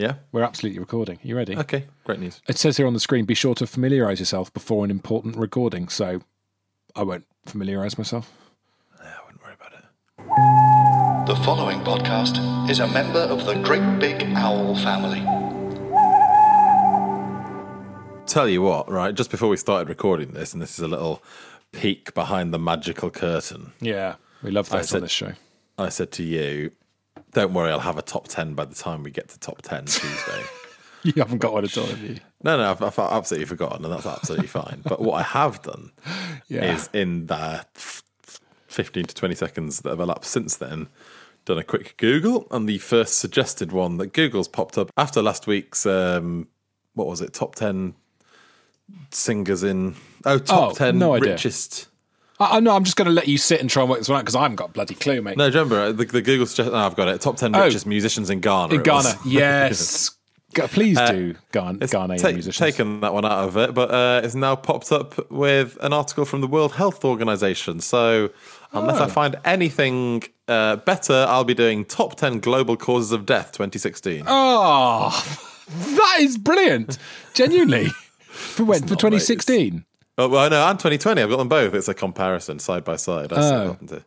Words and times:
Yeah. 0.00 0.14
We're 0.32 0.42
absolutely 0.44 0.78
recording. 0.78 1.18
You 1.22 1.36
ready? 1.36 1.54
Okay. 1.56 1.84
Great 2.04 2.20
news. 2.20 2.40
It 2.48 2.56
says 2.56 2.78
here 2.78 2.86
on 2.86 2.94
the 2.94 3.00
screen 3.00 3.26
be 3.26 3.34
sure 3.34 3.54
to 3.56 3.66
familiarise 3.66 4.18
yourself 4.18 4.50
before 4.54 4.82
an 4.82 4.90
important 4.90 5.36
recording. 5.36 5.88
So 5.90 6.22
I 6.96 7.02
won't 7.02 7.26
familiarise 7.44 7.98
myself. 7.98 8.32
I 8.98 9.12
wouldn't 9.26 9.42
worry 9.44 9.52
about 9.54 9.72
it. 9.74 11.26
The 11.26 11.36
following 11.44 11.80
podcast 11.80 12.70
is 12.70 12.78
a 12.80 12.86
member 12.88 13.18
of 13.18 13.44
the 13.44 13.56
Great 13.56 13.98
Big 13.98 14.22
Owl 14.36 14.74
family. 14.76 15.20
Tell 18.26 18.48
you 18.48 18.62
what, 18.62 18.90
right? 18.90 19.14
Just 19.14 19.30
before 19.30 19.50
we 19.50 19.58
started 19.58 19.90
recording 19.90 20.30
this, 20.32 20.54
and 20.54 20.62
this 20.62 20.78
is 20.78 20.80
a 20.80 20.88
little 20.88 21.22
peek 21.72 22.14
behind 22.14 22.54
the 22.54 22.58
magical 22.58 23.10
curtain, 23.10 23.72
Yeah. 23.80 24.14
We 24.42 24.50
love 24.50 24.72
I 24.72 24.78
those 24.78 24.84
on 24.94 25.00
said- 25.00 25.02
this 25.02 25.10
show. 25.12 25.32
I 25.76 25.88
said 25.90 26.10
to 26.12 26.22
you, 26.22 26.70
don't 27.32 27.52
worry, 27.54 27.70
I'll 27.70 27.80
have 27.80 27.98
a 27.98 28.02
top 28.02 28.28
10 28.28 28.54
by 28.54 28.64
the 28.64 28.74
time 28.74 29.02
we 29.02 29.10
get 29.10 29.28
to 29.30 29.38
top 29.38 29.62
10 29.62 29.84
Tuesday. 29.86 30.42
You 31.02 31.14
haven't 31.16 31.38
got 31.38 31.54
one 31.54 31.64
at 31.64 31.78
all, 31.78 31.86
have 31.86 31.98
you? 32.02 32.18
No, 32.42 32.58
no, 32.58 32.70
I've, 32.72 32.82
I've 32.82 32.98
absolutely 32.98 33.46
forgotten, 33.46 33.86
and 33.86 33.94
that's 33.94 34.04
absolutely 34.04 34.48
fine. 34.48 34.82
But 34.84 35.00
what 35.00 35.14
I 35.14 35.22
have 35.22 35.62
done 35.62 35.92
Yeah. 36.48 36.74
is 36.74 36.90
in 36.92 37.24
the 37.24 37.64
f- 37.74 38.02
f- 38.26 38.40
15 38.66 39.04
to 39.06 39.14
20 39.14 39.34
seconds 39.34 39.80
that 39.80 39.88
have 39.88 40.00
elapsed 40.00 40.30
since 40.30 40.56
then, 40.56 40.88
done 41.46 41.56
a 41.56 41.64
quick 41.64 41.96
Google, 41.96 42.46
and 42.50 42.68
the 42.68 42.76
first 42.76 43.18
suggested 43.18 43.72
one 43.72 43.96
that 43.96 44.12
Google's 44.12 44.46
popped 44.46 44.76
up 44.76 44.90
after 44.98 45.22
last 45.22 45.46
week's, 45.46 45.86
um, 45.86 46.48
what 46.92 47.06
was 47.06 47.22
it, 47.22 47.32
top 47.32 47.54
10 47.54 47.94
singers 49.10 49.62
in, 49.62 49.94
oh, 50.26 50.38
top 50.38 50.72
Oh, 50.72 50.74
10 50.74 50.98
no 50.98 51.14
idea. 51.14 51.32
richest. 51.32 51.88
I, 52.40 52.56
I 52.56 52.60
know. 52.60 52.74
I'm 52.74 52.84
just 52.84 52.96
going 52.96 53.06
to 53.06 53.12
let 53.12 53.28
you 53.28 53.38
sit 53.38 53.60
and 53.60 53.68
try 53.70 53.82
and 53.82 53.90
work 53.90 54.00
this 54.00 54.08
one 54.08 54.18
out 54.18 54.22
because 54.22 54.34
I 54.36 54.42
haven't 54.42 54.56
got 54.56 54.70
a 54.70 54.72
bloody 54.72 54.94
clue, 54.94 55.20
mate. 55.22 55.36
No, 55.36 55.48
do 55.50 55.58
you 55.58 55.64
remember 55.64 55.92
the, 55.92 56.04
the 56.04 56.22
Google 56.22 56.46
suggested, 56.46 56.74
oh, 56.74 56.78
I've 56.78 56.96
got 56.96 57.08
it, 57.08 57.20
top 57.20 57.36
10 57.36 57.54
Oh. 57.54 57.64
richest 57.64 57.86
musicians 57.86 58.30
in 58.30 58.40
Ghana. 58.40 58.74
In 58.74 58.80
it 58.80 58.86
was. 58.88 59.06
Ghana, 59.14 59.18
yes. 59.26 60.10
Go- 60.54 60.66
Please 60.66 60.98
do, 60.98 61.36
Ghana, 61.52 61.78
It's 61.80 61.92
Ghanaian 61.92 62.20
ta- 62.20 62.32
musicians. 62.32 62.56
taken 62.56 63.00
that 63.02 63.14
one 63.14 63.24
out 63.24 63.46
of 63.46 63.56
it, 63.56 63.72
but 63.72 63.90
uh, 63.92 64.20
it's 64.24 64.34
now 64.34 64.56
popped 64.56 64.90
up 64.90 65.30
with 65.30 65.76
an 65.80 65.92
article 65.92 66.24
from 66.24 66.40
the 66.40 66.48
World 66.48 66.72
Health 66.72 67.04
Organization. 67.04 67.78
So, 67.80 68.30
unless 68.72 68.98
Oh. 69.00 69.04
I 69.04 69.08
find 69.08 69.36
anything 69.44 70.24
uh, 70.48 70.76
better, 70.76 71.24
I'll 71.28 71.44
be 71.44 71.54
doing 71.54 71.84
top 71.84 72.16
10 72.16 72.40
global 72.40 72.76
causes 72.76 73.12
of 73.12 73.26
death 73.26 73.52
2016. 73.52 74.24
Oh, 74.26 75.10
that 75.68 76.16
is 76.20 76.36
brilliant. 76.36 76.98
Genuinely. 77.34 77.86
For 78.30 78.64
when? 78.64 78.80
For 78.80 78.86
not, 78.86 78.90
mate. 78.90 78.98
2016? 79.20 79.84
Oh, 80.20 80.28
well, 80.28 80.50
no, 80.50 80.66
and 80.68 80.78
2020. 80.78 81.22
I've 81.22 81.30
got 81.30 81.38
them 81.38 81.48
both. 81.48 81.72
It's 81.74 81.88
a 81.88 81.94
comparison 81.94 82.58
side 82.58 82.84
by 82.84 82.96
side. 82.96 83.30
That's 83.30 83.46
Oh. 83.46 83.76
to- 83.86 84.04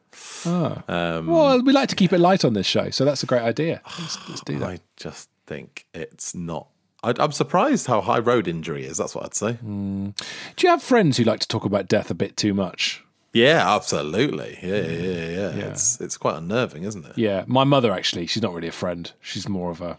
Um, 0.87 1.27
Well, 1.27 1.61
we 1.63 1.73
like 1.73 1.89
to 1.89 1.95
keep 1.95 2.13
it 2.13 2.19
light 2.19 2.43
on 2.45 2.53
this 2.53 2.67
show, 2.67 2.89
so 2.89 3.03
that's 3.05 3.23
a 3.23 3.25
great 3.25 3.41
idea. 3.41 3.81
Let's, 3.99 4.29
let's 4.29 4.41
do 4.41 4.59
that. 4.59 4.69
I 4.69 4.79
just 4.97 5.29
think 5.47 5.85
it's 5.93 6.35
not. 6.35 6.67
I, 7.03 7.13
I'm 7.19 7.31
surprised 7.31 7.87
how 7.87 8.01
high 8.01 8.19
road 8.19 8.47
injury 8.47 8.85
is. 8.85 8.97
That's 8.97 9.15
what 9.15 9.25
I'd 9.25 9.33
say. 9.35 9.53
Do 9.63 10.13
you 10.61 10.69
have 10.69 10.83
friends 10.83 11.17
who 11.17 11.23
like 11.23 11.39
to 11.41 11.47
talk 11.47 11.65
about 11.65 11.87
death 11.87 12.11
a 12.11 12.13
bit 12.13 12.37
too 12.37 12.53
much? 12.53 13.03
Yeah, 13.33 13.63
absolutely. 13.75 14.59
Yeah, 14.61 14.75
yeah, 14.75 15.27
yeah, 15.29 15.55
yeah. 15.55 15.65
It's 15.71 15.99
it's 15.99 16.17
quite 16.17 16.35
unnerving, 16.37 16.83
isn't 16.83 17.03
it? 17.05 17.17
Yeah, 17.17 17.45
my 17.47 17.63
mother 17.63 17.91
actually. 17.91 18.27
She's 18.27 18.43
not 18.43 18.53
really 18.53 18.67
a 18.67 18.71
friend. 18.73 19.11
She's 19.21 19.49
more 19.49 19.71
of 19.71 19.81
a. 19.81 19.97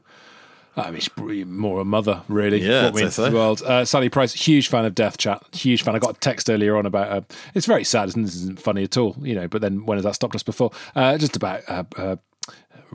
I 0.76 0.90
mean, 0.90 1.00
she's 1.00 1.46
more 1.46 1.80
a 1.80 1.84
mother, 1.84 2.22
really. 2.28 2.60
Yeah, 2.60 2.82
Brought 2.82 2.94
me 2.94 3.02
I'd 3.02 3.04
into 3.04 3.14
so. 3.14 3.30
the 3.30 3.36
world. 3.36 3.62
Uh, 3.62 3.84
Sally 3.84 4.08
Price, 4.08 4.32
huge 4.32 4.68
fan 4.68 4.84
of 4.84 4.94
Death 4.94 5.18
Chat. 5.18 5.42
Huge 5.52 5.82
fan. 5.82 5.94
I 5.94 5.98
got 5.98 6.16
a 6.16 6.20
text 6.20 6.50
earlier 6.50 6.76
on 6.76 6.86
about. 6.86 7.08
Uh, 7.08 7.20
it's 7.54 7.66
very 7.66 7.84
sad, 7.84 8.14
and 8.16 8.26
this 8.26 8.34
isn't 8.34 8.60
funny 8.60 8.82
at 8.84 8.96
all, 8.96 9.16
you 9.20 9.34
know. 9.34 9.46
But 9.48 9.60
then 9.60 9.86
when 9.86 9.98
has 9.98 10.04
that 10.04 10.14
stopped 10.14 10.34
us 10.34 10.42
before? 10.42 10.70
Uh, 10.96 11.16
just 11.16 11.36
about 11.36 11.62
uh, 11.68 11.84
uh, 11.96 12.16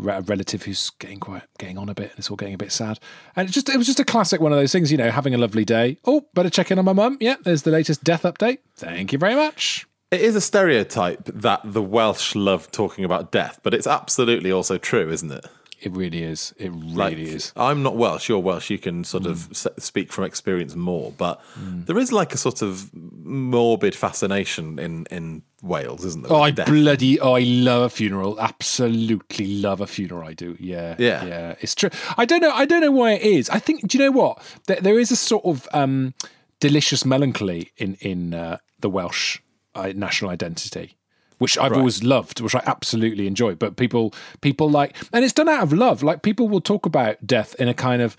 a 0.08 0.22
relative 0.22 0.64
who's 0.64 0.90
getting 0.92 1.20
quite 1.20 1.44
getting 1.58 1.78
on 1.78 1.90
a 1.90 1.94
bit. 1.94 2.12
And 2.12 2.20
it's 2.20 2.30
all 2.30 2.38
getting 2.38 2.54
a 2.54 2.58
bit 2.58 2.72
sad, 2.72 3.00
and 3.36 3.48
it 3.48 3.52
just 3.52 3.70
it 3.70 3.78
was 3.78 3.88
just 3.88 4.00
a 4.00 4.06
classic 4.06 4.42
one 4.42 4.52
of 4.52 4.58
those 4.58 4.72
things, 4.72 4.92
you 4.92 4.98
know, 4.98 5.12
having 5.12 5.34
a 5.34 5.38
lovely 5.38 5.66
day. 5.66 5.98
Oh, 6.06 6.26
better 6.34 6.50
check 6.50 6.72
in 6.72 6.80
on 6.80 6.86
my 6.86 6.94
mum. 6.94 7.18
Yeah, 7.22 7.36
there's 7.44 7.64
the 7.64 7.72
latest 7.72 8.04
death 8.04 8.24
update. 8.24 8.60
Thank 8.76 9.14
you 9.14 9.20
very 9.20 9.36
much. 9.36 9.86
It 10.12 10.22
is 10.22 10.36
a 10.36 10.42
stereotype 10.42 11.26
that 11.26 11.62
the 11.64 11.84
Welsh 11.84 12.34
love 12.34 12.72
talking 12.72 13.06
about 13.06 13.32
death, 13.32 13.60
but 13.62 13.76
it's 13.76 13.86
absolutely 13.86 14.52
also 14.52 14.80
true, 14.80 15.12
isn't 15.12 15.32
it? 15.32 15.46
It 15.82 15.92
really 15.96 16.24
is. 16.24 16.54
It 16.58 16.72
really 16.72 16.94
Like, 16.96 17.18
is. 17.18 17.54
I'm 17.56 17.82
not 17.84 17.96
Welsh. 17.96 18.28
You're 18.30 18.40
Welsh. 18.40 18.70
You 18.70 18.78
can 18.78 19.04
sort 19.04 19.26
of 19.26 19.38
Mm. 19.50 19.52
s- 19.52 19.84
speak 19.86 20.12
from 20.12 20.26
experience 20.26 20.76
more, 20.76 21.14
but 21.18 21.40
there 21.86 21.98
is 21.98 22.12
like 22.12 22.34
a 22.34 22.38
sort 22.38 22.62
of 22.62 22.90
morbid 22.94 23.96
fascination 23.96 24.78
in 24.80 25.06
in 25.10 25.44
Wales, 25.62 26.04
isn't 26.06 26.24
there? 26.24 26.34
Oh, 26.34 26.42
I 26.42 26.52
death? 26.52 26.68
bloody 26.68 27.20
oh, 27.20 27.34
I 27.34 27.44
love 27.44 27.84
a 27.84 27.90
funeral. 27.90 28.40
Absolutely 28.40 29.48
love 29.62 29.82
a 29.82 29.88
funeral. 29.88 30.28
I 30.28 30.34
do. 30.34 30.56
Yeah, 30.60 30.96
Yeah. 31.00 31.26
yeah. 31.26 31.56
It's 31.62 31.76
true. 31.76 31.90
I 32.18 32.26
don't 32.26 32.42
know. 32.42 32.52
I 32.52 32.66
don't 32.66 32.82
know 32.82 32.92
why 32.92 33.14
it 33.14 33.22
is. 33.22 33.50
I 33.50 33.60
think. 33.60 33.88
Do 33.88 33.98
you 33.98 34.04
know 34.06 34.12
what? 34.12 34.42
There, 34.68 34.82
there 34.82 35.00
is 35.00 35.12
a 35.12 35.16
sort 35.16 35.46
of 35.46 35.68
um, 35.74 36.14
delicious 36.60 37.06
melancholy 37.06 37.72
in 37.78 37.96
in 38.02 38.34
uh, 38.34 38.58
the 38.80 38.90
Welsh 38.90 39.40
uh, 39.76 39.92
national 39.96 40.32
identity. 40.32 40.96
Which 41.40 41.58
I've 41.58 41.74
always 41.74 42.04
loved, 42.04 42.42
which 42.42 42.54
I 42.54 42.62
absolutely 42.66 43.26
enjoy. 43.26 43.56
But 43.56 43.76
people, 43.76 44.14
people 44.42 44.70
like, 44.70 44.96
and 45.12 45.26
it's 45.26 45.34
done 45.34 45.50
out 45.50 45.64
of 45.64 45.74
love. 45.74 46.04
Like 46.04 46.22
people 46.22 46.48
will 46.48 46.62
talk 46.62 46.86
about 46.86 47.26
death 47.26 47.56
in 47.56 47.68
a 47.68 47.74
kind 47.74 48.02
of, 48.02 48.16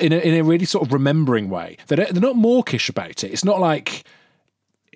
in 0.00 0.12
a, 0.12 0.16
in 0.16 0.34
a 0.34 0.42
really 0.42 0.64
sort 0.64 0.86
of 0.86 0.92
remembering 0.92 1.48
way. 1.48 1.76
They're, 1.86 1.98
they're 1.98 2.20
not 2.20 2.36
mawkish 2.36 2.88
about 2.88 3.22
it. 3.24 3.30
It's 3.30 3.44
not 3.44 3.60
like, 3.60 4.04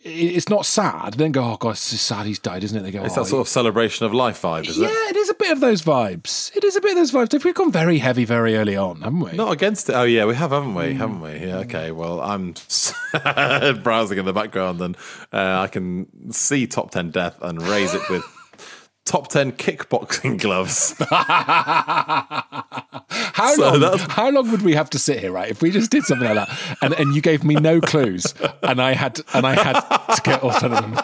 it's 0.05 0.49
not 0.51 0.67
sad. 0.67 1.15
They 1.15 1.25
don't 1.25 1.33
go, 1.33 1.43
oh 1.43 1.57
god, 1.57 1.71
it's 1.71 1.81
sad 1.81 2.27
he's 2.27 2.39
died, 2.39 2.63
isn't 2.63 2.77
it? 2.79 2.83
They 2.83 2.91
go, 2.91 3.03
It's 3.05 3.17
oh, 3.17 3.23
that 3.23 3.29
sort 3.29 3.41
of 3.41 3.49
celebration 3.49 4.05
of 4.05 4.13
life 4.13 4.43
vibe, 4.43 4.69
is 4.69 4.77
yeah, 4.79 4.87
it? 4.87 4.91
Yeah, 4.91 5.09
it 5.11 5.17
is 5.17 5.31
a 5.31 5.35
bit 5.35 5.51
of 5.53 5.61
those 5.61 5.83
vibes. 5.83 6.55
It 6.55 6.63
is 6.63 6.77
a 6.77 6.81
bit 6.81 6.91
of 6.93 6.97
those 6.99 7.11
vibes. 7.11 7.43
We've 7.45 7.55
gone 7.55 7.73
very 7.73 7.99
heavy 7.99 8.25
very 8.25 8.55
early 8.57 8.77
on, 8.77 9.01
haven't 9.01 9.21
we? 9.21 9.33
Not 9.33 9.53
against 9.53 9.89
it. 9.89 9.95
Oh 9.95 10.03
yeah, 10.05 10.27
we 10.27 10.35
have, 10.35 10.51
haven't 10.51 10.75
Mm. 10.75 10.89
we? 10.89 10.95
Haven't 10.95 11.21
we? 11.21 11.33
Yeah. 11.47 11.57
Okay. 11.59 11.91
Well, 11.91 12.21
I'm 12.21 12.53
browsing 13.83 14.19
in 14.19 14.25
the 14.27 14.33
background, 14.35 14.81
and 14.81 14.97
uh, 15.33 15.61
I 15.61 15.69
can 15.69 16.07
see 16.33 16.67
top 16.67 16.91
ten 16.91 17.11
death 17.11 17.37
and 17.41 17.63
raise 17.63 17.95
it 17.95 18.03
with 18.11 18.25
top 19.05 19.29
ten 19.29 19.53
kickboxing 19.53 20.41
gloves. 20.41 20.95
how 23.35 23.55
so 23.55 23.71
long? 23.71 23.81
that's- 23.81 24.03
How 24.13 24.31
long 24.31 24.51
would 24.51 24.63
we 24.63 24.75
have 24.75 24.91
to 24.91 24.99
sit 24.99 25.21
here, 25.21 25.33
right? 25.33 25.51
If 25.51 25.63
we 25.63 25.71
just 25.71 25.91
did 25.91 26.05
something 26.05 26.27
like 26.27 26.47
that, 26.49 26.77
and, 26.83 26.95
and 26.95 27.15
you 27.15 27.21
gave 27.21 27.45
me 27.45 27.55
no 27.55 27.81
clues, 27.81 28.35
and 28.63 28.81
I 28.81 28.93
had 28.95 29.21
and 29.35 29.47
I 29.47 29.55
had 29.55 29.81
to 30.15 30.21
get 30.23 30.43
all 30.43 30.53
ten 30.53 30.73
of 30.73 30.81
them. 30.83 30.99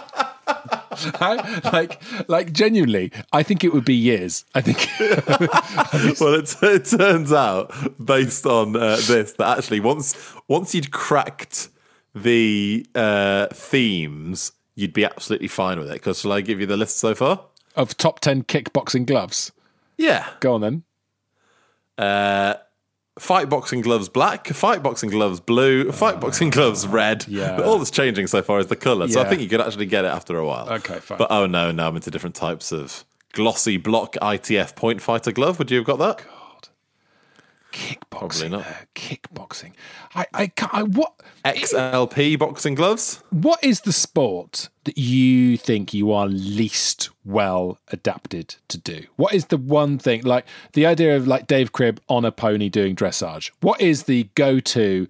How, 1.19 1.37
like, 1.72 2.03
like 2.28 2.53
genuinely, 2.53 3.12
I 3.33 3.43
think 3.43 3.62
it 3.65 3.72
would 3.72 3.84
be 3.84 3.94
years. 3.94 4.44
I 4.55 4.61
think. 4.61 4.88
well, 6.20 6.35
it, 6.35 6.55
it 6.62 6.85
turns 6.87 7.32
out, 7.32 7.73
based 8.05 8.44
on 8.44 8.76
uh, 8.76 8.96
this, 9.06 9.32
that 9.35 9.58
actually 9.58 9.81
once 9.81 10.35
once 10.49 10.75
you'd 10.75 10.91
cracked 10.91 11.69
the 12.14 12.85
uh, 12.94 13.46
themes, 13.53 14.53
you'd 14.75 14.93
be 14.93 15.05
absolutely 15.05 15.49
fine 15.49 15.79
with 15.79 15.88
it. 15.91 15.94
Because 15.94 16.20
shall 16.20 16.32
I 16.32 16.41
give 16.41 16.61
you 16.61 16.67
the 16.67 16.76
list 16.76 16.99
so 16.99 17.14
far? 17.14 17.44
Of 17.76 17.96
top 17.96 18.20
10 18.20 18.44
kickboxing 18.44 19.06
gloves. 19.06 19.52
Yeah. 19.96 20.28
Go 20.40 20.55
on 20.55 20.61
then. 20.61 20.82
Uh, 21.99 22.55
fight 23.19 23.49
boxing 23.49 23.81
gloves 23.82 24.08
black, 24.08 24.46
fight 24.49 24.82
boxing 24.82 25.11
gloves 25.11 25.40
blue, 25.40 25.93
fight 25.93 26.20
boxing 26.20 26.50
gloves 26.50 26.87
red. 26.87 27.26
yeah. 27.28 27.56
But 27.56 27.67
all 27.67 27.78
that's 27.78 27.90
changing 27.90 28.26
so 28.26 28.43
far 28.43 28.58
is 28.61 28.69
the 28.69 28.76
colour. 28.76 29.06
So 29.08 29.20
I 29.20 29.25
Yeah. 29.25 29.28
think 29.28 29.43
you 29.43 29.49
could 29.49 29.61
actually 29.61 29.87
get 29.87 30.05
it 30.05 30.08
after 30.08 30.38
a 30.38 30.46
while. 30.46 30.69
Okay, 30.70 30.99
fine. 31.00 31.19
But 31.19 31.31
oh 31.31 31.46
no, 31.46 31.70
now 31.70 31.88
I'm 31.88 31.96
into 31.96 32.11
different 32.11 32.34
types 32.37 32.72
of 32.72 33.05
glossy 33.32 33.76
block 33.76 34.14
ITF 34.22 34.75
point 34.75 35.02
fighter 35.02 35.32
glove. 35.32 35.58
Would 35.58 35.70
you 35.70 35.78
have 35.78 35.87
got 35.87 35.99
that? 35.99 36.25
Kickboxing. 37.72 38.00
Probably 38.11 38.49
not. 38.49 38.64
though. 38.64 38.75
Kickboxing. 38.94 39.72
I, 40.14 40.26
I, 40.34 40.46
can't, 40.49 40.75
I 40.75 40.82
what 40.82 41.12
XLP 41.44 42.38
boxing 42.38 42.75
gloves. 42.75 43.22
what 43.31 43.62
is 43.62 43.82
the 43.82 43.93
sport 43.93 44.69
that 44.84 44.99
you 44.99 45.56
think 45.56 45.94
you 45.94 46.12
are 46.12 46.26
least 46.26 47.11
well 47.25 47.78
adapted 47.88 48.56
to 48.69 48.78
do? 48.78 49.05
What 49.17 49.34
is 49.34 49.46
the 49.46 49.56
one 49.56 49.99
thing 49.99 50.22
like 50.22 50.46
the 50.72 50.87
idea 50.87 51.17
of 51.17 51.26
like 51.28 51.46
Dave 51.46 51.72
Cribb 51.72 52.00
on 52.08 52.25
a 52.25 52.32
pony 52.32 52.69
doing 52.69 52.96
dressage? 52.96 53.50
What 53.61 53.81
is 53.81 54.05
the 54.05 54.25
go-to 54.34 55.06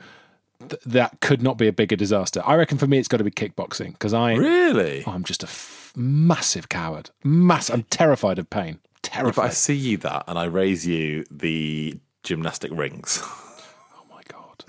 th- 0.69 0.83
that 0.85 1.21
could 1.21 1.43
not 1.43 1.57
be 1.57 1.67
a 1.69 1.73
bigger 1.73 1.97
disaster? 1.97 2.43
I 2.45 2.55
reckon 2.57 2.79
for 2.79 2.87
me 2.87 2.99
it's 2.99 3.09
got 3.09 3.19
to 3.19 3.25
be 3.25 3.31
kickboxing 3.31 3.93
because 3.93 4.13
I 4.13 4.35
Really? 4.35 5.05
I'm 5.07 5.25
just 5.25 5.43
a 5.43 5.47
f- 5.47 5.93
massive 5.97 6.69
coward. 6.69 7.11
Mass. 7.25 7.71
I'm 7.71 7.85
terrified 7.85 8.39
of 8.39 8.51
pain. 8.51 8.81
Terrified. 9.03 9.31
If 9.47 9.51
I 9.51 9.55
see 9.55 9.75
you 9.75 9.97
that 9.99 10.25
and 10.29 10.39
I 10.39 10.45
raise 10.45 10.87
you 10.87 11.25
the 11.31 11.97
gymnastic 12.23 12.71
rings. 12.73 13.21
oh 13.25 14.05
my 14.11 14.23
god. 14.29 14.65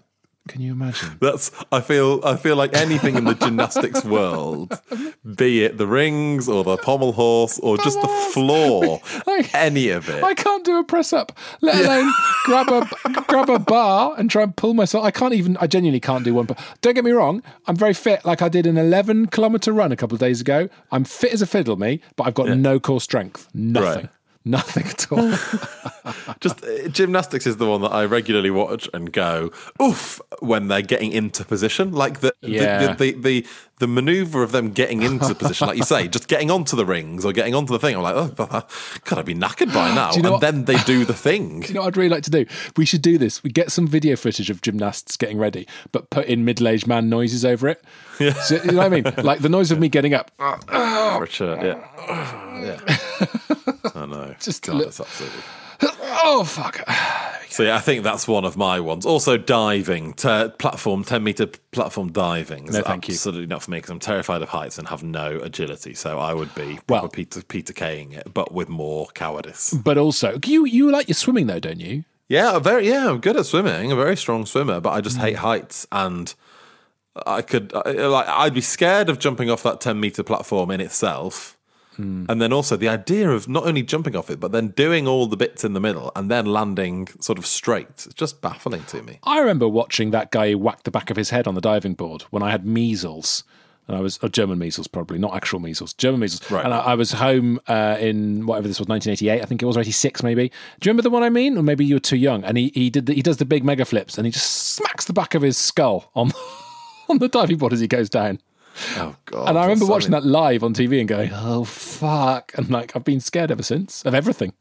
Can 0.48 0.60
you 0.62 0.72
imagine? 0.74 1.18
That's 1.22 1.52
I 1.72 1.82
feel 1.82 2.20
I 2.26 2.36
feel 2.36 2.56
like 2.56 2.76
anything 2.76 3.16
in 3.16 3.26
the 3.26 3.36
gymnastics 3.36 4.04
world, 4.04 4.78
be 5.38 5.64
it 5.64 5.78
the 5.78 5.86
rings 5.88 6.50
or 6.50 6.64
the 6.64 6.78
pommel 6.78 7.12
horse 7.14 7.60
or 7.60 7.78
just 7.78 8.02
the 8.02 8.08
floor, 8.34 9.00
Like- 9.28 9.54
any 9.54 9.90
of 9.90 10.10
it. 10.10 10.24
I 10.24 10.34
can't 10.34 10.66
do 10.66 10.80
a 10.80 10.84
press 10.84 11.14
up, 11.14 11.38
let 11.62 11.76
alone 11.86 12.12
grab 12.46 12.70
a 12.70 13.22
grab 13.28 13.50
a 13.50 13.60
bar 13.60 14.16
and 14.18 14.30
try 14.32 14.42
and 14.44 14.56
pull 14.56 14.74
myself. 14.74 15.06
I 15.06 15.12
can't 15.12 15.34
even. 15.34 15.58
I 15.58 15.68
genuinely 15.68 16.00
can't 16.02 16.26
do 16.26 16.34
one. 16.34 16.48
But 16.48 16.60
don't 16.82 16.96
get 16.96 17.06
me 17.06 17.12
wrong, 17.12 17.44
I'm 17.68 17.76
very 17.76 17.94
fit. 17.94 18.26
Like 18.26 18.42
I 18.42 18.50
did 18.50 18.66
an 18.66 18.78
11 18.78 19.28
kilometer 19.28 19.72
run 19.72 19.92
a 19.92 19.96
couple 19.96 20.16
of 20.16 20.20
days 20.20 20.42
ago. 20.42 20.70
I'm 20.92 21.04
fit 21.04 21.34
as 21.34 21.42
a 21.42 21.48
fiddle, 21.48 21.78
me, 21.78 22.02
but 22.16 22.24
I've 22.26 22.34
got 22.34 22.50
no 22.50 22.80
core 22.80 23.00
strength. 23.00 23.48
Nothing. 23.54 24.04
Right. 24.06 24.10
Nothing 24.44 24.86
at 24.88 25.12
all. 25.12 25.32
Just 26.40 26.64
uh, 26.66 26.88
gymnastics 26.88 27.46
is 27.46 27.58
the 27.58 27.68
one 27.68 27.82
that 27.82 27.92
I 27.92 28.06
regularly 28.06 28.50
watch 28.50 28.90
and 28.94 29.12
go 29.14 29.52
oof 29.82 30.20
when 30.40 30.68
they're 30.68 30.82
getting 30.82 31.12
into 31.12 31.46
position. 31.46 31.92
Like 31.92 32.22
the 32.22 32.34
Yeah. 32.42 32.94
the, 32.96 33.12
the, 33.12 33.22
the 33.22 33.48
the 33.78 33.88
maneuver 33.88 34.42
of 34.44 34.52
them 34.52 34.72
getting 34.72 35.02
into 35.04 35.34
position, 35.42 35.68
like 35.68 35.78
you 35.78 35.84
say, 35.84 36.08
just 36.08 36.28
getting 36.28 36.50
onto 36.52 36.76
the 36.76 36.86
rings 36.86 37.24
or 37.26 37.34
getting 37.34 37.54
onto 37.56 37.72
the 37.74 37.80
thing. 37.80 37.96
I'm 37.96 38.02
like, 38.04 38.16
oh, 38.16 38.28
God, 39.06 39.18
I'd 39.20 39.26
be 39.26 39.34
knackered 39.36 39.74
by 39.74 39.94
now. 39.96 40.12
You 40.14 40.22
know 40.24 40.30
and 40.30 40.34
what- 40.34 40.42
then 40.42 40.66
they 40.66 40.78
do 40.86 41.06
the 41.06 41.14
thing. 41.28 41.64
you 41.68 41.74
know 41.76 41.82
what 41.82 41.88
I'd 41.88 41.98
really 41.98 42.10
like 42.10 42.24
to 42.24 42.32
do? 42.32 42.46
We 42.78 42.86
should 42.86 43.02
do 43.04 43.18
this. 43.20 43.44
We 43.44 43.50
get 43.52 43.72
some 43.72 43.88
video 43.88 44.16
footage 44.16 44.50
of 44.50 44.62
gymnasts 44.62 45.18
getting 45.18 45.38
ready, 45.38 45.68
but 45.92 46.10
put 46.10 46.26
in 46.28 46.46
middle-aged 46.46 46.88
man 46.88 47.10
noises 47.10 47.44
over 47.46 47.68
it. 47.70 47.84
Yeah. 48.20 48.34
So, 48.34 48.56
you 48.56 48.72
know 48.72 48.78
what 48.78 48.86
I 48.86 48.90
mean? 49.02 49.04
Like 49.24 49.40
the 49.42 49.50
noise 49.50 49.72
of 49.72 49.80
me 49.80 49.88
getting 49.90 50.14
up. 50.16 50.32
Sure, 51.30 51.64
yeah. 51.64 51.80
yeah. 52.62 52.96
Just 54.46 54.64
God, 54.66 54.82
it's 54.82 55.00
absolutely. 55.00 55.42
Oh 56.24 56.44
fuck! 56.44 56.82
So 57.52 57.64
yeah, 57.64 57.76
I 57.76 57.80
think 57.80 58.04
that's 58.04 58.30
one 58.30 58.46
of 58.46 58.56
my 58.56 58.80
ones. 58.80 59.06
Also 59.06 59.36
diving, 59.36 60.14
to 60.14 60.54
platform, 60.58 61.04
ten 61.04 61.22
meter 61.22 61.48
platform 61.74 62.10
diving. 62.14 62.70
is 62.70 62.76
No, 62.76 62.82
thank 62.82 63.10
you. 63.10 63.14
absolutely 63.14 63.48
not 63.48 63.62
for 63.64 63.72
me 63.72 63.80
because 63.80 63.90
I'm 63.90 64.00
terrified 64.00 64.42
of 64.42 64.48
heights 64.48 64.78
and 64.78 64.88
have 64.88 65.04
no 65.04 65.38
agility. 65.44 65.94
So 65.94 66.18
I 66.18 66.34
would 66.34 66.56
be 66.56 66.80
Well- 66.88 67.10
Peter 67.10 67.42
Peter 67.44 67.74
Kaying 67.74 68.14
it, 68.14 68.34
but 68.34 68.54
with 68.54 68.70
more 68.70 69.08
cowardice. 69.16 69.74
But 69.74 69.98
also, 69.98 70.40
you 70.46 70.64
you 70.66 70.90
like 70.92 71.10
your 71.10 71.16
swimming 71.16 71.48
though, 71.48 71.60
don't 71.60 71.82
you? 71.82 72.06
Yeah, 72.30 72.56
I'm 72.56 72.64
very 72.64 72.88
yeah, 72.88 73.10
I'm 73.10 73.20
good 73.20 73.36
at 73.36 73.46
swimming. 73.46 73.92
I'm 73.92 73.98
a 74.00 74.02
very 74.02 74.16
strong 74.16 74.46
swimmer, 74.46 74.80
but 74.80 74.92
I 74.92 75.02
just 75.02 75.18
Mm. 75.18 75.22
hate 75.22 75.38
heights 75.38 75.86
and. 75.92 76.34
I 77.26 77.42
could 77.42 77.74
I- 77.76 77.92
like 78.08 78.28
I'd 78.30 78.54
be 78.54 78.62
scared 78.62 79.10
of 79.10 79.20
jumping 79.20 79.50
off 79.50 79.62
that 79.64 79.82
ten 79.82 80.00
meter 80.00 80.24
platform 80.24 80.72
in 80.72 80.80
itself, 80.80 81.58
Hmm. 82.02 82.26
and 82.30 82.42
then 82.42 82.52
also 82.52 82.76
the 82.76 82.90
idea 82.90 83.30
of 83.30 83.48
not 83.48 83.66
only 83.66 83.84
jumping 83.84 84.16
off 84.16 84.32
it 84.32 84.40
but 84.40 84.52
then 84.52 84.70
doing 84.70 85.08
all 85.08 85.28
the 85.28 85.38
bits 85.38 85.64
in 85.64 85.74
the 85.74 85.80
middle 85.80 86.12
and 86.16 86.32
then 86.32 86.48
landing 86.48 87.08
sort 87.20 87.38
of 87.38 87.46
straight. 87.46 87.90
It's 87.90 88.14
just 88.14 88.42
baffling 88.42 88.84
to 88.86 89.04
me. 89.04 89.20
I 89.24 89.40
remember 89.40 89.68
watching 89.68 90.10
that 90.12 90.32
guy 90.32 90.56
whack 90.56 90.84
the 90.84 90.92
back 90.92 91.12
of 91.12 91.18
his 91.18 91.30
head 91.30 91.48
on 91.48 91.54
the 91.54 91.62
diving 91.62 91.94
board 91.94 92.24
when 92.32 92.42
I 92.42 92.50
had 92.50 92.66
measles. 92.66 93.44
And 93.88 93.98
I 93.98 94.00
was 94.00 94.20
oh, 94.24 94.30
German 94.30 94.58
measles, 94.58 94.88
probably 94.88 95.20
not 95.20 95.36
actual 95.36 95.60
measles, 95.60 95.94
German 95.94 96.22
measles. 96.22 96.50
Right. 96.50 96.64
And 96.64 96.74
I, 96.74 96.80
I 96.80 96.96
was 96.96 97.12
home 97.14 97.60
uh, 97.68 97.98
in 98.00 98.46
whatever 98.46 98.68
this 98.68 98.80
was, 98.80 98.88
1988, 98.88 99.42
I 99.42 99.46
think 99.46 99.62
it 99.62 99.66
was, 99.66 99.78
or 99.78 99.82
86 99.82 100.24
maybe. 100.24 100.50
Do 100.80 100.88
you 100.88 100.92
remember 100.92 101.04
the 101.04 101.10
one 101.10 101.24
I 101.24 101.30
mean? 101.30 101.58
Or 101.58 101.64
maybe 101.64 101.86
you 101.86 101.96
were 101.96 102.00
too 102.00 102.18
young. 102.18 102.44
And 102.44 102.58
he 102.58 102.72
he 102.74 102.90
did 102.90 103.08
the, 103.08 103.14
he 103.14 103.22
does 103.22 103.38
the 103.38 103.46
big 103.46 103.64
mega 103.64 103.86
flips, 103.86 104.18
and 104.18 104.26
he 104.26 104.32
just 104.32 104.76
smacks 104.76 105.06
the 105.06 105.14
back 105.14 105.36
of 105.36 105.42
his 105.42 105.58
skull 105.58 106.10
on 106.16 106.32
on 107.10 107.18
the 107.18 107.28
diving 107.28 107.58
board 107.58 107.74
as 107.74 107.80
he 107.80 107.88
goes 107.88 108.10
down. 108.10 108.40
Oh 108.98 109.16
god! 109.26 109.50
And 109.50 109.58
I 109.58 109.64
remember 109.64 109.86
watching 109.86 110.12
that 110.12 110.26
live 110.26 110.64
on 110.64 110.74
TV 110.74 111.00
and 111.00 111.08
going, 111.08 111.32
"Oh 111.34 111.64
fuck!" 111.64 112.52
And 112.56 112.70
like 112.70 112.96
I've 112.96 113.04
been 113.04 113.20
scared 113.20 113.52
ever 113.52 113.64
since 113.64 114.04
of 114.04 114.14
everything. 114.14 114.54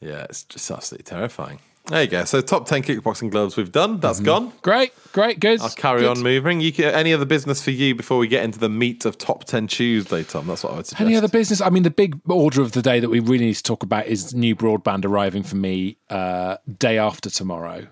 Yeah, 0.00 0.24
it's 0.24 0.44
just 0.44 0.70
absolutely 0.70 1.04
terrifying. 1.04 1.60
There 1.86 2.02
you 2.02 2.08
go. 2.08 2.24
So 2.24 2.40
top 2.40 2.66
ten 2.66 2.82
kickboxing 2.82 3.30
gloves 3.30 3.56
we've 3.56 3.70
done. 3.70 3.92
Mm-hmm. 3.92 4.00
That's 4.00 4.20
gone. 4.20 4.52
Great, 4.62 4.92
great, 5.12 5.38
good. 5.38 5.60
I'll 5.60 5.70
carry 5.70 6.00
good. 6.00 6.16
on 6.16 6.22
moving. 6.22 6.60
You 6.60 6.72
can, 6.72 6.86
any 6.86 7.14
other 7.14 7.24
business 7.24 7.62
for 7.62 7.70
you 7.70 7.94
before 7.94 8.18
we 8.18 8.26
get 8.26 8.42
into 8.42 8.58
the 8.58 8.68
meat 8.68 9.04
of 9.04 9.18
top 9.18 9.44
ten 9.44 9.68
Tuesday, 9.68 10.24
Tom? 10.24 10.48
That's 10.48 10.64
what 10.64 10.72
I 10.72 10.76
would 10.76 10.86
suggest. 10.86 11.00
Any 11.00 11.16
other 11.16 11.28
business? 11.28 11.60
I 11.60 11.70
mean, 11.70 11.84
the 11.84 11.90
big 11.90 12.18
order 12.28 12.60
of 12.60 12.72
the 12.72 12.82
day 12.82 12.98
that 12.98 13.08
we 13.08 13.20
really 13.20 13.46
need 13.46 13.54
to 13.54 13.62
talk 13.62 13.84
about 13.84 14.06
is 14.06 14.34
new 14.34 14.56
broadband 14.56 15.04
arriving 15.04 15.44
for 15.44 15.56
me 15.56 15.98
uh, 16.10 16.56
day 16.78 16.98
after 16.98 17.30
tomorrow. 17.30 17.86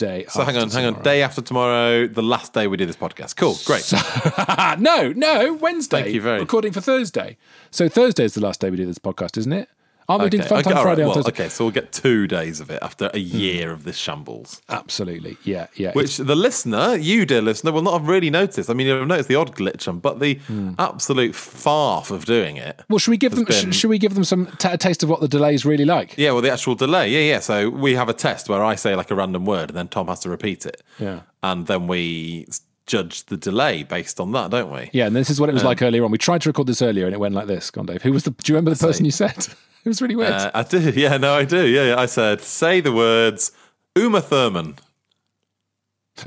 Day. 0.00 0.24
So 0.28 0.42
hang 0.44 0.56
on, 0.56 0.70
hang 0.70 0.86
on. 0.86 1.02
Day 1.02 1.22
after 1.22 1.42
tomorrow, 1.42 2.06
the 2.06 2.22
last 2.22 2.52
day 2.54 2.66
we 2.66 2.76
do 2.76 2.86
this 2.86 2.96
podcast. 2.96 3.36
Cool, 3.36 3.56
great. 3.66 3.84
on. 3.92 4.82
no, 4.82 5.12
no, 5.12 5.54
Wednesday. 5.54 6.02
Thank 6.02 6.14
you 6.14 6.20
very- 6.22 6.40
Recording 6.40 6.72
for 6.72 6.80
Thursday. 6.80 7.36
So 7.70 7.88
Thursday 7.88 8.24
is 8.24 8.34
the 8.34 8.40
last 8.40 8.60
day 8.60 8.70
we 8.70 8.76
do 8.78 8.86
this 8.86 8.98
podcast, 8.98 9.36
isn't 9.36 9.52
it? 9.52 9.68
Aren't 10.10 10.24
we 10.24 10.30
doing 10.30 10.42
fun 10.42 10.62
time 10.62 10.74
right, 10.74 10.82
Friday 10.82 11.04
well, 11.04 11.18
okay, 11.28 11.48
so 11.48 11.64
we'll 11.64 11.72
get 11.72 11.92
two 11.92 12.26
days 12.26 12.60
of 12.60 12.70
it 12.70 12.80
after 12.82 13.10
a 13.14 13.18
hmm. 13.18 13.36
year 13.36 13.70
of 13.70 13.84
this 13.84 13.96
shambles. 13.96 14.60
Absolutely. 14.68 15.36
Yeah, 15.44 15.68
yeah. 15.74 15.92
Which 15.92 16.16
the 16.16 16.34
listener, 16.34 16.96
you 16.96 17.24
dear 17.24 17.42
listener, 17.42 17.72
will 17.72 17.82
not 17.82 17.98
have 17.98 18.08
really 18.08 18.30
noticed. 18.30 18.68
I 18.68 18.74
mean, 18.74 18.86
you'll 18.86 18.98
have 18.98 19.08
noticed 19.08 19.28
the 19.28 19.36
odd 19.36 19.54
glitch 19.54 19.86
on, 19.86 20.00
but 20.00 20.20
the 20.20 20.34
hmm. 20.34 20.72
absolute 20.78 21.32
farf 21.32 22.10
of 22.10 22.24
doing 22.24 22.56
it. 22.56 22.80
well, 22.88 22.98
should 22.98 23.10
we 23.12 23.16
give 23.16 23.34
them? 23.34 23.44
been- 23.44 23.72
should 23.72 23.90
we 23.90 23.98
give 23.98 24.14
them 24.14 24.24
some 24.24 24.46
t- 24.58 24.68
a 24.68 24.76
taste 24.76 25.02
of 25.02 25.08
what 25.08 25.20
the 25.20 25.28
delay 25.28 25.54
is 25.54 25.64
really 25.64 25.84
like? 25.84 26.16
Yeah, 26.16 26.32
well, 26.32 26.42
the 26.42 26.50
actual 26.50 26.74
delay. 26.74 27.10
Yeah, 27.10 27.34
yeah. 27.34 27.40
So 27.40 27.70
we 27.70 27.94
have 27.94 28.08
a 28.08 28.14
test 28.14 28.48
where 28.48 28.64
I 28.64 28.74
say 28.74 28.96
like 28.96 29.10
a 29.10 29.14
random 29.14 29.44
word 29.44 29.70
and 29.70 29.76
then 29.76 29.88
Tom 29.88 30.08
has 30.08 30.20
to 30.20 30.30
repeat 30.30 30.66
it. 30.66 30.82
Yeah. 30.98 31.20
And 31.42 31.66
then 31.66 31.86
we 31.86 32.46
judge 32.86 33.24
the 33.26 33.36
delay 33.36 33.82
based 33.82 34.20
on 34.20 34.32
that, 34.32 34.50
don't 34.50 34.72
we? 34.72 34.90
Yeah, 34.92 35.06
and 35.06 35.14
this 35.14 35.30
is 35.30 35.40
what 35.40 35.48
it 35.48 35.52
was 35.52 35.64
like 35.64 35.82
earlier 35.82 36.04
on. 36.04 36.10
We 36.10 36.18
tried 36.18 36.42
to 36.42 36.48
record 36.48 36.66
this 36.66 36.82
earlier, 36.82 37.06
and 37.06 37.14
it 37.14 37.18
went 37.18 37.34
like 37.34 37.46
this. 37.46 37.70
Go 37.70 37.80
on, 37.80 37.86
Dave. 37.86 38.02
Who 38.02 38.12
was 38.12 38.24
the? 38.24 38.30
Do 38.30 38.52
you 38.52 38.56
remember 38.56 38.72
the 38.74 38.86
person 38.86 39.04
you 39.04 39.10
said? 39.12 39.46
It 39.82 39.88
was 39.88 40.02
really 40.02 40.14
weird. 40.14 40.32
Uh, 40.32 40.50
I 40.52 40.62
do. 40.62 40.78
Yeah, 40.94 41.16
no, 41.16 41.32
I 41.32 41.46
do. 41.46 41.66
Yeah, 41.66 41.84
yeah. 41.84 41.98
I 41.98 42.04
said, 42.04 42.42
say 42.42 42.82
the 42.82 42.92
words 42.92 43.50
Uma 43.96 44.20
Thurman. 44.20 44.76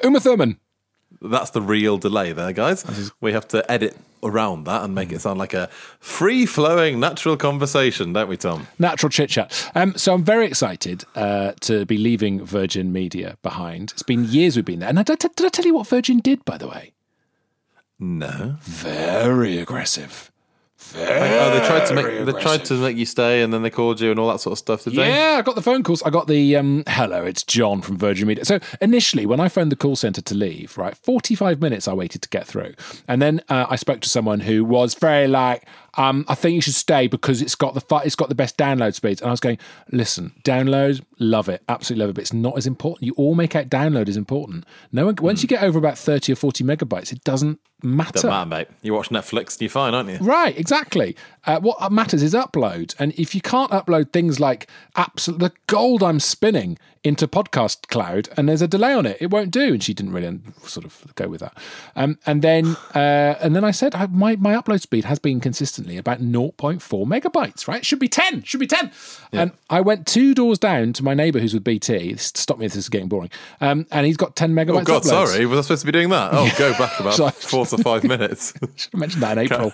Uma 0.04 0.20
Thurman. 0.20 0.58
That's 1.22 1.52
the 1.52 1.62
real 1.62 2.00
delay 2.00 2.34
there, 2.34 2.52
guys. 2.52 3.12
We 3.22 3.32
have 3.34 3.48
to 3.50 3.70
edit 3.72 3.96
around 4.24 4.66
that 4.66 4.84
and 4.84 4.96
make 4.96 5.12
it 5.12 5.22
sound 5.22 5.40
like 5.40 5.54
a 5.54 5.68
free 6.00 6.46
flowing, 6.46 7.00
natural 7.00 7.38
conversation, 7.38 8.14
don't 8.14 8.28
we, 8.28 8.38
Tom? 8.38 8.68
natural 8.80 9.10
chit 9.10 9.30
chat. 9.30 9.72
Um, 9.76 9.96
so 9.98 10.14
I'm 10.14 10.24
very 10.24 10.46
excited 10.48 11.06
uh, 11.16 11.54
to 11.62 11.86
be 11.86 11.98
leaving 11.98 12.44
Virgin 12.46 12.92
Media 12.92 13.38
behind. 13.42 13.92
It's 13.92 14.04
been 14.04 14.26
years 14.26 14.56
we've 14.56 14.66
been 14.66 14.80
there, 14.80 14.90
and 14.90 15.00
I, 15.00 15.04
did, 15.04 15.20
did 15.20 15.46
I 15.46 15.50
tell 15.50 15.66
you 15.66 15.76
what 15.76 15.88
Virgin 15.88 16.20
did, 16.20 16.44
by 16.46 16.58
the 16.58 16.68
way? 16.68 16.94
No. 18.00 18.58
Very 18.62 19.60
aggressive. 19.60 20.32
Oh, 20.96 21.60
they 21.60 21.66
tried 21.68 21.86
to 21.88 21.94
make 21.94 22.26
they 22.26 22.42
tried 22.42 22.66
to 22.66 22.74
make 22.76 22.98
you 22.98 23.06
stay, 23.06 23.42
and 23.42 23.54
then 23.54 23.62
they 23.62 23.70
called 23.70 24.00
you 24.00 24.12
and 24.12 24.20
all 24.20 24.30
that 24.30 24.40
sort 24.40 24.52
of 24.54 24.58
stuff. 24.60 24.84
Did 24.84 24.94
they? 24.94 25.10
Yeah, 25.10 25.38
I 25.40 25.42
got 25.42 25.56
the 25.56 25.62
phone 25.62 25.84
calls. 25.84 26.04
I 26.04 26.10
got 26.10 26.28
the 26.28 26.56
um, 26.56 26.84
hello, 26.88 27.24
it's 27.24 27.44
John 27.44 27.82
from 27.82 27.98
Virgin 27.98 28.28
Media. 28.28 28.46
So 28.46 28.60
initially, 28.82 29.26
when 29.26 29.40
I 29.40 29.50
phoned 29.50 29.72
the 29.72 29.76
call 29.76 29.96
center 29.96 30.22
to 30.22 30.36
leave, 30.36 30.78
right, 30.78 30.96
45 30.96 31.62
minutes 31.62 31.88
I 31.88 31.94
waited 31.94 32.22
to 32.24 32.30
get 32.30 32.46
through. 32.48 32.74
And 33.08 33.22
then 33.22 33.42
uh, 33.50 33.66
I 33.70 33.76
spoke 33.76 34.02
to 34.02 34.10
someone 34.10 34.42
who 34.42 34.64
was 34.64 34.96
very 34.96 35.28
like, 35.28 35.66
um, 35.96 36.26
I 36.28 36.36
think 36.36 36.56
you 36.56 36.62
should 36.62 36.74
stay 36.74 37.08
because 37.08 37.42
it's 37.42 37.56
got 37.56 37.74
the 37.74 37.82
fu- 37.82 37.98
it's 37.98 38.16
got 38.16 38.30
the 38.30 38.36
best 38.36 38.58
download 38.58 38.96
speeds. 38.96 39.22
And 39.22 39.30
I 39.30 39.32
was 39.32 39.40
going, 39.40 39.58
listen, 39.92 40.34
download, 40.44 41.04
love 41.20 41.50
it, 41.50 41.64
absolutely 41.70 42.02
love 42.04 42.10
it, 42.12 42.14
but 42.16 42.22
it's 42.22 42.34
not 42.34 42.58
as 42.58 42.66
important. 42.68 43.06
You 43.06 43.14
all 43.16 43.36
make 43.36 43.56
out 43.56 43.70
download 43.70 44.08
is 44.08 44.18
important. 44.18 44.66
No 44.92 45.06
one, 45.06 45.16
once 45.22 45.44
you 45.44 45.48
get 45.48 45.64
over 45.64 45.78
about 45.78 45.98
30 45.98 46.32
or 46.34 46.36
40 46.36 46.64
megabytes, 46.64 47.12
it 47.12 47.24
doesn't 47.24 47.60
matter. 47.84 48.14
Doesn't 48.14 48.30
matter, 48.30 48.50
mate. 48.50 48.68
You 48.82 48.94
watch 48.94 49.10
Netflix 49.10 49.54
and 49.54 49.62
you're 49.62 49.70
fine, 49.70 49.94
aren't 49.94 50.10
you? 50.10 50.18
Right, 50.18 50.58
exactly. 50.58 51.16
Uh, 51.46 51.60
what 51.60 51.92
matters 51.92 52.24
is 52.24 52.34
upload, 52.34 52.96
and 53.00 53.14
if 53.20 53.36
you 53.36 53.42
can't 53.42 53.72
upload 53.72 54.12
things 54.12 54.40
like 54.40 54.68
absolute 54.96 55.40
the 55.40 55.52
gold 55.68 56.04
I'm 56.04 56.20
spinning 56.20 56.78
into 57.04 57.28
podcast 57.28 57.88
cloud, 57.90 58.30
and 58.38 58.48
there's 58.48 58.62
a 58.62 58.68
delay 58.68 58.94
on 58.94 59.06
it, 59.06 59.18
it 59.20 59.30
won't 59.30 59.52
do. 59.52 59.74
And 59.74 59.84
she 59.84 59.94
didn't 59.94 60.14
really 60.14 60.40
sort 60.64 60.86
of 60.86 61.14
go 61.16 61.28
with 61.28 61.42
that. 61.42 61.58
Um, 61.96 62.18
and 62.26 62.42
then 62.42 62.78
uh, 62.96 63.36
and 63.42 63.56
then 63.56 63.64
I 63.64 63.72
said 63.72 63.94
I, 63.94 64.08
my 64.08 64.36
my 64.38 64.54
upload 64.54 64.82
speed 64.82 65.06
has 65.06 65.20
been 65.20 65.40
consistently 65.40 65.98
about 65.98 66.22
0.4 66.22 66.80
megabytes. 67.06 67.68
Right, 67.68 67.86
should 67.86 68.00
be 68.00 68.08
10, 68.08 68.44
should 68.44 68.60
be 68.60 68.68
10. 68.68 68.92
And 69.34 69.52
I 69.70 69.82
went 69.82 70.08
two 70.08 70.34
doors 70.34 70.60
down 70.60 70.94
to 70.94 71.04
my 71.04 71.14
neighbour 71.14 71.40
who's 71.40 71.54
with 71.54 71.64
BT. 71.64 72.16
Stop 72.18 72.60
me 72.60 72.66
if 72.66 72.74
this 72.74 72.84
is 72.84 72.90
getting 72.90 73.08
boring. 73.08 73.32
Um, 73.60 73.86
and 73.92 74.06
he's 74.06 74.18
got 74.18 74.36
10 74.36 74.54
megabytes. 74.54 74.82
Oh 74.82 74.84
God, 74.84 75.04
uploads. 75.04 75.28
sorry. 75.28 75.46
Was 75.46 75.60
I 75.60 75.62
supposed 75.64 75.82
to 75.82 75.86
be 75.88 75.92
doing 75.92 76.10
that? 76.10 76.30
Oh, 76.34 76.52
go 76.58 76.72
back 76.78 77.00
about 77.00 77.34
four 77.36 77.66
to 77.66 77.78
five 77.80 78.04
minutes. 78.04 78.54
Should 78.76 78.92
have 78.92 79.00
mentioned 79.00 79.24
that 79.24 79.38
in 79.38 79.46
April. 79.46 79.74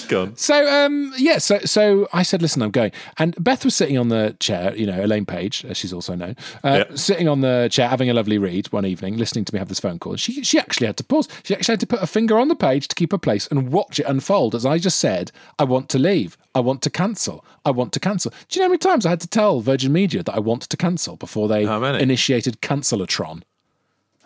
go 0.08 0.23
on. 0.28 0.36
So 0.36 0.66
um, 0.84 1.12
yeah, 1.16 1.38
so 1.38 1.58
so 1.60 2.08
I 2.12 2.22
said, 2.22 2.42
listen, 2.42 2.62
I'm 2.62 2.70
going, 2.70 2.92
and 3.18 3.34
Beth 3.42 3.64
was 3.64 3.74
sitting 3.74 3.96
on 3.98 4.08
the 4.08 4.36
chair, 4.40 4.74
you 4.76 4.86
know, 4.86 5.04
Elaine 5.04 5.26
Paige, 5.26 5.64
as 5.64 5.76
she's 5.76 5.92
also 5.92 6.14
known, 6.14 6.36
uh, 6.62 6.84
sitting 6.96 7.28
on 7.28 7.40
the 7.40 7.68
chair 7.70 7.88
having 7.88 8.10
a 8.10 8.14
lovely 8.14 8.38
read 8.38 8.66
one 8.72 8.86
evening, 8.86 9.16
listening 9.16 9.44
to 9.46 9.54
me 9.54 9.58
have 9.58 9.68
this 9.68 9.80
phone 9.80 9.98
call. 9.98 10.16
She 10.16 10.42
she 10.44 10.58
actually 10.58 10.86
had 10.86 10.96
to 10.98 11.04
pause. 11.04 11.28
She 11.42 11.54
actually 11.54 11.74
had 11.74 11.80
to 11.80 11.86
put 11.86 12.02
a 12.02 12.06
finger 12.06 12.38
on 12.38 12.48
the 12.48 12.56
page 12.56 12.88
to 12.88 12.94
keep 12.94 13.12
her 13.12 13.18
place 13.18 13.46
and 13.48 13.70
watch 13.72 13.98
it 13.98 14.06
unfold. 14.06 14.54
As 14.54 14.66
I 14.66 14.78
just 14.78 14.98
said, 14.98 15.32
I 15.58 15.64
want 15.64 15.88
to 15.90 15.98
leave. 15.98 16.36
I 16.54 16.60
want 16.60 16.82
to 16.82 16.90
cancel. 16.90 17.44
I 17.64 17.70
want 17.70 17.92
to 17.94 18.00
cancel. 18.00 18.30
Do 18.30 18.36
you 18.50 18.60
know 18.60 18.66
how 18.66 18.70
many 18.70 18.78
times 18.78 19.04
I 19.06 19.10
had 19.10 19.20
to 19.22 19.28
tell 19.28 19.60
Virgin 19.60 19.92
Media 19.92 20.22
that 20.22 20.34
I 20.34 20.38
wanted 20.38 20.70
to 20.70 20.76
cancel 20.76 21.16
before 21.16 21.48
they 21.48 21.64
How 21.64 21.80
many? 21.80 22.00
initiated 22.02 22.60
Cancelatron? 22.60 23.42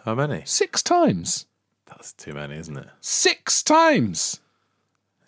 How 0.04 0.14
many? 0.14 0.42
Six 0.44 0.82
times. 0.82 1.46
That's 1.86 2.12
too 2.12 2.34
many, 2.34 2.56
isn't 2.56 2.76
it? 2.76 2.88
six 3.00 3.62
times. 3.62 4.40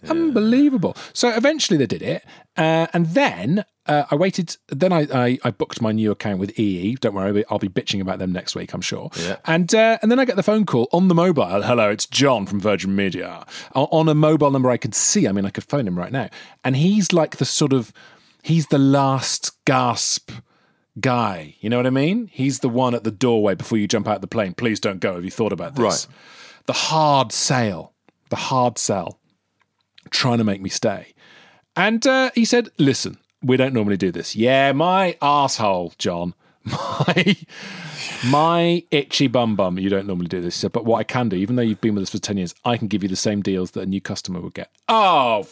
Unbelievable. 0.09 0.97
So 1.13 1.29
eventually 1.29 1.77
they 1.77 1.87
did 1.87 2.03
it, 2.03 2.25
uh, 2.57 2.87
and 2.93 3.07
then 3.07 3.65
uh, 3.87 4.05
I 4.11 4.15
waited. 4.15 4.57
Then 4.69 4.93
I, 4.93 5.07
I 5.13 5.39
I 5.45 5.51
booked 5.51 5.83
my 5.83 5.93
new 5.93 6.11
account 6.11 6.39
with 6.39 6.59
EE. 6.59 6.95
Don't 6.97 7.15
worry, 7.15 7.45
I'll 7.51 7.59
be 7.59 7.69
bitching 7.69 8.01
about 8.01 8.19
them 8.19 8.33
next 8.33 8.55
week, 8.55 8.73
I'm 8.73 8.81
sure. 8.81 9.11
Yeah. 9.19 9.37
And 9.45 9.75
uh, 9.75 9.99
and 10.01 10.11
then 10.11 10.19
I 10.19 10.25
get 10.25 10.37
the 10.37 10.43
phone 10.43 10.65
call 10.65 10.89
on 10.93 11.09
the 11.09 11.15
mobile. 11.15 11.63
Hello, 11.63 11.91
it's 11.91 12.07
John 12.07 12.47
from 12.47 12.61
Virgin 12.61 12.95
Media. 12.97 13.45
On 13.75 14.09
a 14.09 14.15
mobile 14.15 14.51
number 14.51 14.71
I 14.71 14.77
could 14.77 14.95
see. 14.95 15.29
I 15.29 15.33
mean, 15.33 15.45
I 15.45 15.51
could 15.51 15.65
phone 15.65 15.87
him 15.87 15.99
right 15.99 16.13
now, 16.13 16.29
and 16.65 16.77
he's 16.77 17.13
like 17.13 17.37
the 17.37 17.45
sort 17.45 17.73
of 17.73 17.93
he's 18.43 18.69
the 18.69 18.79
last 18.79 19.65
gasp 19.65 20.31
guy. 20.99 21.57
You 21.61 21.71
know 21.71 21.77
what 21.77 21.87
I 21.87 21.91
mean? 21.91 22.31
He's 22.33 22.61
the 22.61 22.69
one 22.69 22.95
at 22.95 23.05
the 23.05 23.11
doorway 23.11 23.55
before 23.55 23.79
you 23.79 23.87
jump 23.87 24.09
out 24.09 24.21
the 24.21 24.27
plane. 24.27 24.55
Please 24.55 24.81
don't 24.81 25.01
go. 25.01 25.15
Have 25.15 25.25
you 25.25 25.31
thought 25.31 25.53
about 25.53 25.75
this? 25.75 25.83
Right. 25.83 26.07
The 26.67 26.73
hard 26.73 27.33
sale, 27.33 27.93
the 28.29 28.37
hard 28.37 28.79
sell, 28.79 29.20
trying 30.11 30.39
to 30.39 30.45
make 30.45 30.61
me 30.63 30.71
stay. 30.71 31.13
And 31.77 32.07
uh, 32.07 32.31
he 32.35 32.45
said, 32.45 32.71
"Listen, 32.79 33.19
we 33.43 33.57
don't 33.57 33.75
normally 33.75 33.97
do 33.97 34.11
this. 34.11 34.35
Yeah, 34.35 34.73
my 34.73 35.17
asshole, 35.23 35.93
John, 35.99 36.35
my 36.65 37.37
my 38.25 38.85
itchy 38.91 39.29
bum 39.29 39.57
bum. 39.57 39.79
You 39.79 39.89
don't 39.89 40.07
normally 40.07 40.29
do 40.29 40.41
this. 40.41 40.57
Said, 40.57 40.73
but 40.73 40.85
what 40.85 40.99
I 40.99 41.05
can 41.05 41.29
do, 41.29 41.37
even 41.37 41.57
though 41.57 41.63
you've 41.63 41.81
been 41.81 41.95
with 41.95 42.03
us 42.03 42.11
for 42.11 42.19
ten 42.19 42.37
years, 42.37 42.55
I 42.65 42.77
can 42.77 42.89
give 42.89 43.03
you 43.03 43.09
the 43.09 43.17
same 43.17 43.41
deals 43.43 43.71
that 43.73 43.83
a 43.83 43.87
new 43.87 44.01
customer 44.01 44.41
would 44.41 44.55
get. 44.55 44.71
Oh, 44.89 45.47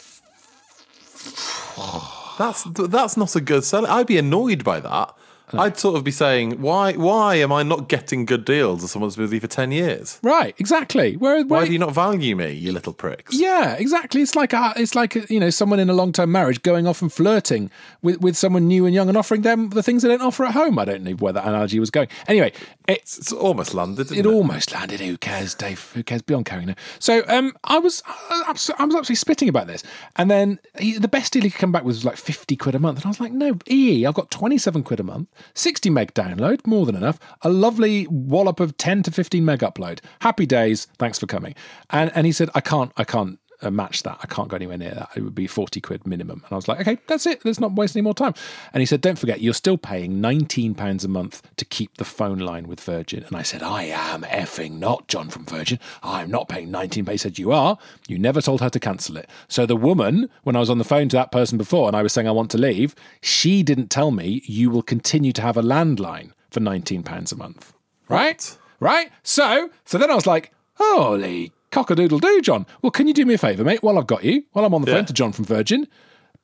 That's 2.38 2.64
that's 2.64 3.16
not 3.16 3.34
a 3.36 3.40
good 3.40 3.64
sell. 3.64 3.86
I'd 3.86 4.06
be 4.06 4.18
annoyed 4.18 4.64
by 4.64 4.80
that. 4.80 5.14
Uh, 5.52 5.60
I'd 5.62 5.78
sort 5.78 5.96
of 5.96 6.04
be 6.04 6.10
saying, 6.10 6.60
why 6.60 6.92
why 6.94 7.36
am 7.36 7.52
I 7.52 7.62
not 7.62 7.88
getting 7.88 8.24
good 8.24 8.44
deals 8.44 8.84
as 8.84 8.90
someone's 8.90 9.16
been 9.16 9.24
with 9.24 9.32
you 9.32 9.40
for 9.40 9.46
ten 9.46 9.72
years? 9.72 10.18
right, 10.22 10.54
exactly. 10.58 11.16
Where, 11.16 11.44
Why 11.44 11.64
do 11.66 11.72
you 11.72 11.78
not 11.78 11.92
value 11.92 12.36
me, 12.36 12.52
you 12.52 12.72
little 12.72 12.92
pricks? 12.92 13.38
Yeah, 13.38 13.74
exactly. 13.74 14.20
It's 14.22 14.34
like 14.36 14.52
a, 14.52 14.72
it's 14.76 14.94
like 14.94 15.16
uh, 15.16 15.20
you 15.28 15.40
know 15.40 15.50
someone 15.50 15.80
in 15.80 15.88
a 15.90 15.94
long 15.94 16.12
term 16.12 16.30
marriage 16.32 16.62
going 16.62 16.86
off 16.86 17.02
and 17.02 17.12
flirting 17.12 17.70
with, 18.02 18.20
with 18.20 18.36
someone 18.36 18.66
new 18.68 18.84
and 18.86 18.94
young 18.94 19.08
and 19.08 19.16
offering 19.16 19.42
them 19.42 19.70
the 19.70 19.82
things 19.82 20.02
they 20.02 20.08
don't 20.08 20.22
offer 20.22 20.44
at 20.44 20.52
home. 20.52 20.78
I 20.78 20.84
don't 20.84 21.02
know 21.02 21.12
where 21.12 21.32
that 21.32 21.46
analogy 21.46 21.78
was 21.80 21.90
going. 21.90 22.08
Anyway, 22.26 22.52
it's 22.86 23.18
It's 23.18 23.32
almost 23.32 23.74
landed. 23.74 24.10
it 24.12 24.18
it, 24.18 24.26
almost 24.26 24.72
landed. 24.72 25.00
Who 25.00 25.16
cares, 25.16 25.54
Dave? 25.54 25.90
Who 25.94 26.02
cares? 26.02 26.22
Beyond 26.22 26.46
caring 26.46 26.66
now. 26.66 26.74
So 26.98 27.22
um, 27.28 27.54
I 27.64 27.78
was 27.78 28.02
I 28.06 28.52
was 28.52 28.70
I 28.78 28.84
was 28.84 28.94
absolutely 28.94 29.14
spitting 29.16 29.48
about 29.48 29.66
this, 29.66 29.82
and 30.16 30.30
then 30.30 30.58
he, 30.78 30.98
the 30.98 31.08
best 31.08 31.32
deal 31.32 31.42
he 31.42 31.50
could 31.50 31.60
come 31.60 31.72
back 31.72 31.84
with 31.84 31.96
was 31.96 32.04
like 32.04 32.16
fifty 32.16 32.56
quid 32.56 32.74
a 32.74 32.78
month, 32.78 32.98
and 32.98 33.06
I 33.06 33.08
was 33.08 33.20
like, 33.20 33.32
no, 33.32 33.56
EE, 33.68 34.04
I've 34.06 34.14
got 34.14 34.30
twenty 34.30 34.58
seven 34.58 34.82
quid 34.82 35.00
a 35.00 35.02
month, 35.04 35.28
sixty 35.54 35.90
meg 35.90 36.14
download, 36.14 36.66
more 36.66 36.86
than 36.86 36.96
enough, 36.96 37.18
a 37.42 37.48
lovely 37.48 38.06
wallop 38.08 38.60
of 38.60 38.76
ten 38.76 39.02
to 39.02 39.10
fifteen 39.10 39.44
meg 39.44 39.60
upload. 39.60 40.00
Happy 40.20 40.46
days. 40.46 40.86
Thanks 40.98 41.18
for 41.18 41.26
coming. 41.26 41.54
And 41.90 42.10
and 42.14 42.26
he 42.26 42.32
said, 42.32 42.50
I 42.54 42.60
can't, 42.60 42.92
I 42.96 43.04
can't. 43.04 43.38
Uh, 43.60 43.72
match 43.72 44.04
that. 44.04 44.16
I 44.22 44.26
can't 44.28 44.46
go 44.46 44.54
anywhere 44.54 44.78
near 44.78 44.92
that. 44.92 45.10
It 45.16 45.22
would 45.22 45.34
be 45.34 45.48
40 45.48 45.80
quid 45.80 46.06
minimum. 46.06 46.42
And 46.44 46.52
I 46.52 46.54
was 46.54 46.68
like, 46.68 46.78
okay, 46.80 46.96
that's 47.08 47.26
it. 47.26 47.44
Let's 47.44 47.58
not 47.58 47.72
waste 47.72 47.96
any 47.96 48.02
more 48.02 48.14
time. 48.14 48.32
And 48.72 48.80
he 48.80 48.86
said, 48.86 49.00
don't 49.00 49.18
forget, 49.18 49.40
you're 49.40 49.52
still 49.52 49.76
paying 49.76 50.20
£19 50.22 51.04
a 51.04 51.08
month 51.08 51.42
to 51.56 51.64
keep 51.64 51.96
the 51.96 52.04
phone 52.04 52.38
line 52.38 52.68
with 52.68 52.80
Virgin. 52.80 53.24
And 53.24 53.36
I 53.36 53.42
said, 53.42 53.64
I 53.64 53.84
am 53.86 54.22
effing 54.22 54.78
not 54.78 55.08
John 55.08 55.28
from 55.28 55.44
Virgin. 55.44 55.80
I'm 56.04 56.30
not 56.30 56.48
paying 56.48 56.70
19 56.70 57.06
He 57.06 57.16
said, 57.16 57.36
you 57.36 57.50
are. 57.50 57.78
You 58.06 58.16
never 58.16 58.40
told 58.40 58.60
her 58.60 58.70
to 58.70 58.78
cancel 58.78 59.16
it. 59.16 59.28
So 59.48 59.66
the 59.66 59.74
woman, 59.74 60.30
when 60.44 60.54
I 60.54 60.60
was 60.60 60.70
on 60.70 60.78
the 60.78 60.84
phone 60.84 61.08
to 61.08 61.16
that 61.16 61.32
person 61.32 61.58
before 61.58 61.88
and 61.88 61.96
I 61.96 62.02
was 62.02 62.12
saying 62.12 62.28
I 62.28 62.32
want 62.32 62.52
to 62.52 62.58
leave, 62.58 62.94
she 63.20 63.64
didn't 63.64 63.90
tell 63.90 64.12
me 64.12 64.40
you 64.44 64.70
will 64.70 64.82
continue 64.82 65.32
to 65.32 65.42
have 65.42 65.56
a 65.56 65.62
landline 65.62 66.30
for 66.48 66.60
£19 66.60 67.32
a 67.32 67.36
month. 67.36 67.72
Right? 68.08 68.56
Right? 68.78 69.10
So, 69.24 69.70
so 69.84 69.98
then 69.98 70.12
I 70.12 70.14
was 70.14 70.26
like, 70.26 70.52
holy 70.74 71.52
cock-a-doodle 71.70 72.18
doo, 72.18 72.40
John. 72.42 72.66
Well, 72.82 72.90
can 72.90 73.06
you 73.08 73.14
do 73.14 73.24
me 73.26 73.34
a 73.34 73.38
favour, 73.38 73.64
mate, 73.64 73.82
while 73.82 73.98
I've 73.98 74.06
got 74.06 74.24
you, 74.24 74.44
while 74.52 74.64
I'm 74.64 74.74
on 74.74 74.82
the 74.82 74.90
Yeah. 74.90 74.96
phone 74.98 75.06
to 75.06 75.12
John 75.12 75.32
from 75.32 75.44
Virgin? 75.44 75.86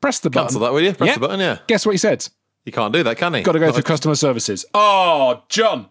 Press 0.01 0.19
the 0.19 0.31
button. 0.31 0.47
Cancel 0.49 0.61
that, 0.63 0.73
will 0.73 0.83
you? 0.83 0.93
Press 0.93 1.15
the 1.15 1.21
button, 1.21 1.41
yeah. 1.41 1.59
Guess 1.67 1.87
what 1.87 1.93
he 1.93 1.99
said? 1.99 2.29
You 2.65 2.73
can't 2.73 2.93
do 2.93 3.03
that, 3.03 3.17
can 3.17 3.35
he? 3.35 3.43
Got 3.43 3.53
to 3.53 3.59
go 3.59 3.67
Not 3.67 3.73
through 3.75 3.79
like- 3.81 3.85
customer 3.87 4.15
services. 4.15 4.65
Oh, 4.75 5.43
John. 5.49 5.89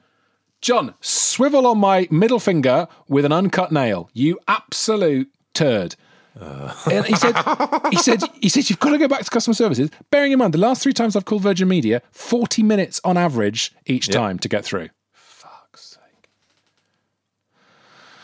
John, 0.61 0.93
swivel 1.01 1.67
on 1.67 1.77
my 1.77 2.07
middle 2.09 2.39
finger 2.39 2.87
with 3.09 3.25
an 3.25 3.31
uncut 3.33 3.71
nail. 3.71 4.09
You 4.13 4.39
absolute 4.47 5.29
turd. 5.53 5.95
Uh. 6.39 6.73
And 6.91 7.05
he 7.05 7.15
said, 7.15 7.35
he 7.91 7.97
said, 7.97 8.21
he 8.41 8.49
said, 8.49 8.69
you've 8.69 8.79
got 8.79 8.91
to 8.91 8.97
go 8.97 9.07
back 9.07 9.23
to 9.23 9.29
customer 9.29 9.53
services. 9.53 9.89
Bearing 10.09 10.31
in 10.31 10.39
mind, 10.39 10.53
the 10.53 10.57
last 10.57 10.81
three 10.81 10.93
times 10.93 11.15
I've 11.15 11.25
called 11.25 11.41
Virgin 11.43 11.67
Media, 11.67 12.01
40 12.11 12.63
minutes 12.63 12.99
on 13.03 13.17
average 13.17 13.71
each 13.85 14.07
time 14.07 14.39
to 14.39 14.47
get 14.49 14.63
through. 14.65 14.89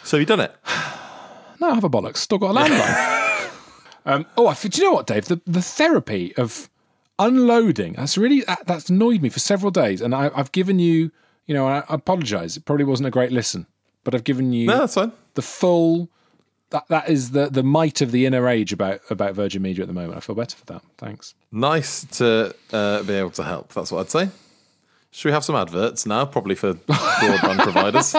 So 0.10 0.18
you've 0.18 0.28
done 0.28 0.40
it. 0.40 0.56
No, 1.62 1.72
I 1.72 1.76
have 1.76 1.84
a 1.84 1.90
bollocks. 1.90 2.18
Still 2.18 2.38
got 2.38 2.52
a 2.52 2.54
landline. 2.58 3.52
um, 4.06 4.26
oh, 4.38 4.48
I, 4.48 4.54
do 4.54 4.70
you 4.82 4.86
know 4.88 4.94
what, 4.94 5.08
Dave? 5.08 5.26
The, 5.26 5.42
the 5.46 5.62
therapy 5.62 6.34
of 6.38 6.70
unloading, 7.20 7.94
that's 7.94 8.18
really, 8.18 8.40
that, 8.48 8.66
that's 8.66 8.90
annoyed 8.90 9.22
me 9.22 9.28
for 9.28 9.40
several 9.40 9.70
days. 9.70 10.00
And 10.00 10.16
I, 10.16 10.32
I've 10.34 10.54
given 10.54 10.80
you, 10.80 11.12
you 11.48 11.54
know, 11.54 11.68
I, 11.68 11.80
I 11.80 11.96
apologize. 11.96 12.56
It 12.56 12.64
probably 12.64 12.86
wasn't 12.86 13.08
a 13.08 13.12
great 13.12 13.34
listen, 13.34 13.68
but 14.06 14.16
I've 14.16 14.24
given 14.24 14.54
you 14.54 14.68
No, 14.68 14.78
that's 14.78 14.94
fine. 14.94 15.12
the 15.34 15.42
full, 15.42 16.08
that, 16.70 16.88
that 16.88 17.10
is 17.10 17.32
the, 17.32 17.50
the 17.50 17.62
might 17.62 18.00
of 18.00 18.12
the 18.14 18.26
inner 18.26 18.48
age 18.48 18.72
about, 18.72 19.02
about 19.10 19.36
Virgin 19.36 19.62
Media 19.62 19.82
at 19.84 19.90
the 19.90 19.94
moment. 19.94 20.16
I 20.16 20.22
feel 20.22 20.36
better 20.36 20.56
for 20.56 20.66
that. 20.68 20.82
Thanks. 20.98 21.36
Nice 21.52 22.06
to 22.20 22.56
uh, 22.72 23.04
be 23.04 23.16
able 23.16 23.32
to 23.32 23.44
help. 23.44 23.74
That's 23.74 23.92
what 23.92 24.00
I'd 24.00 24.10
say. 24.10 24.30
Should 25.12 25.28
we 25.28 25.34
have 25.34 25.44
some 25.44 25.58
adverts 25.58 26.06
now? 26.06 26.24
Probably 26.24 26.56
for 26.56 26.76
broadband 26.76 27.64
providers. 27.64 28.16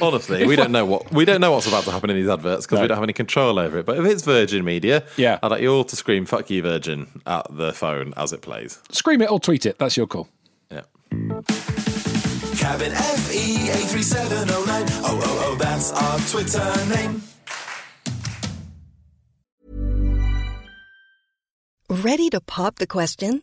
Honestly, 0.00 0.46
we 0.46 0.56
don't 0.56 0.72
know 0.72 0.84
what 0.84 1.12
we 1.12 1.24
don't 1.24 1.40
know 1.40 1.52
what's 1.52 1.66
about 1.66 1.84
to 1.84 1.90
happen 1.90 2.10
in 2.10 2.16
these 2.16 2.28
adverts 2.28 2.66
because 2.66 2.76
No. 2.78 2.82
we 2.82 2.88
don't 2.88 2.96
have 2.96 3.02
any 3.04 3.12
control 3.12 3.58
over 3.58 3.78
it. 3.78 3.86
But 3.86 3.98
if 3.98 4.04
it's 4.06 4.22
Virgin 4.22 4.64
Media, 4.64 5.04
Yeah. 5.16 5.38
I'd 5.42 5.50
like 5.50 5.62
you 5.62 5.72
all 5.72 5.84
to 5.84 5.96
scream 5.96 6.26
"fuck 6.26 6.48
you, 6.50 6.62
Virgin" 6.62 7.06
at 7.26 7.46
the 7.50 7.72
phone 7.72 8.14
as 8.16 8.32
it 8.32 8.40
plays. 8.42 8.78
Scream 8.90 9.20
it 9.22 9.30
or 9.30 9.40
tweet 9.40 9.66
it. 9.66 9.78
That's 9.78 9.96
your 9.96 10.06
call. 10.06 10.28
Yeah. 10.70 10.82
Cabin 12.56 12.92
FE 12.92 13.70
83709. 13.70 14.84
Oh, 15.02 15.20
oh, 15.22 15.44
oh, 15.46 15.56
that's 15.58 15.92
our 15.92 16.18
Twitter 16.30 16.86
name. 16.94 17.22
Ready 21.88 22.30
to 22.30 22.40
pop 22.40 22.76
the 22.76 22.86
question? 22.86 23.42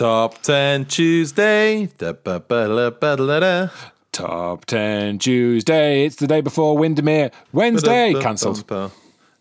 Top 0.00 0.40
ten 0.40 0.86
Tuesday. 0.86 1.84
Da-ba-ba-la-ba-la-da. 1.98 3.68
Top 4.12 4.64
10 4.64 5.18
Tuesday. 5.18 6.06
It's 6.06 6.16
the 6.16 6.26
day 6.26 6.40
before 6.40 6.78
Windermere. 6.78 7.30
Wednesday. 7.52 8.14
Cancelled. 8.18 8.64
It 8.70 8.90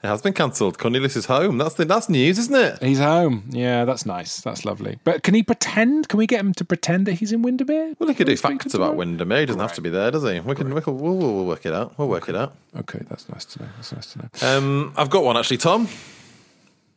has 0.08 0.22
been 0.22 0.34
cancelled. 0.34 0.78
Cornelius 0.78 1.16
is 1.16 1.28
home. 1.28 1.60
That's 1.60 1.76
the, 1.76 1.86
that's 1.86 2.10
news, 2.10 2.38
isn't 2.40 2.54
it? 2.58 2.84
He's 2.84 3.00
home. 3.00 3.46
Yeah, 3.52 3.86
that's 3.86 4.06
nice. 4.06 4.42
That's 4.42 4.66
lovely. 4.66 5.00
But 5.06 5.24
can 5.24 5.34
he 5.34 5.44
pretend? 5.44 6.10
Can 6.10 6.18
we 6.18 6.28
get 6.28 6.42
him 6.42 6.54
to 6.56 6.66
pretend 6.66 7.06
that 7.08 7.14
he's 7.14 7.32
in 7.32 7.42
Windermere? 7.42 7.94
Well, 7.98 8.10
he 8.10 8.14
could 8.16 8.28
do 8.28 8.36
facts 8.36 8.74
about? 8.74 8.98
Windermere. 8.98 9.40
He 9.40 9.46
doesn't 9.46 9.62
have 9.62 9.72
to 9.76 9.82
be 9.82 9.90
there, 9.90 10.12
does 10.12 10.24
he? 10.24 10.42
We 10.42 10.56
can, 10.56 10.74
we 10.76 10.82
can 10.82 10.98
we'll, 11.00 11.16
we'll 11.16 11.46
work 11.46 11.66
it 11.66 11.72
out. 11.72 11.98
We'll 11.98 12.10
work 12.10 12.28
it 12.28 12.36
out. 12.36 12.54
Okay, 12.78 13.00
that's 13.10 13.30
nice 13.30 13.46
to 13.46 13.62
know. 13.64 13.70
That's 13.78 13.94
nice 13.94 14.12
to 14.12 14.20
know. 14.20 14.30
Um, 14.58 14.94
I've 14.98 15.10
got 15.10 15.24
one 15.24 15.38
actually, 15.38 15.56
Tom. 15.60 15.88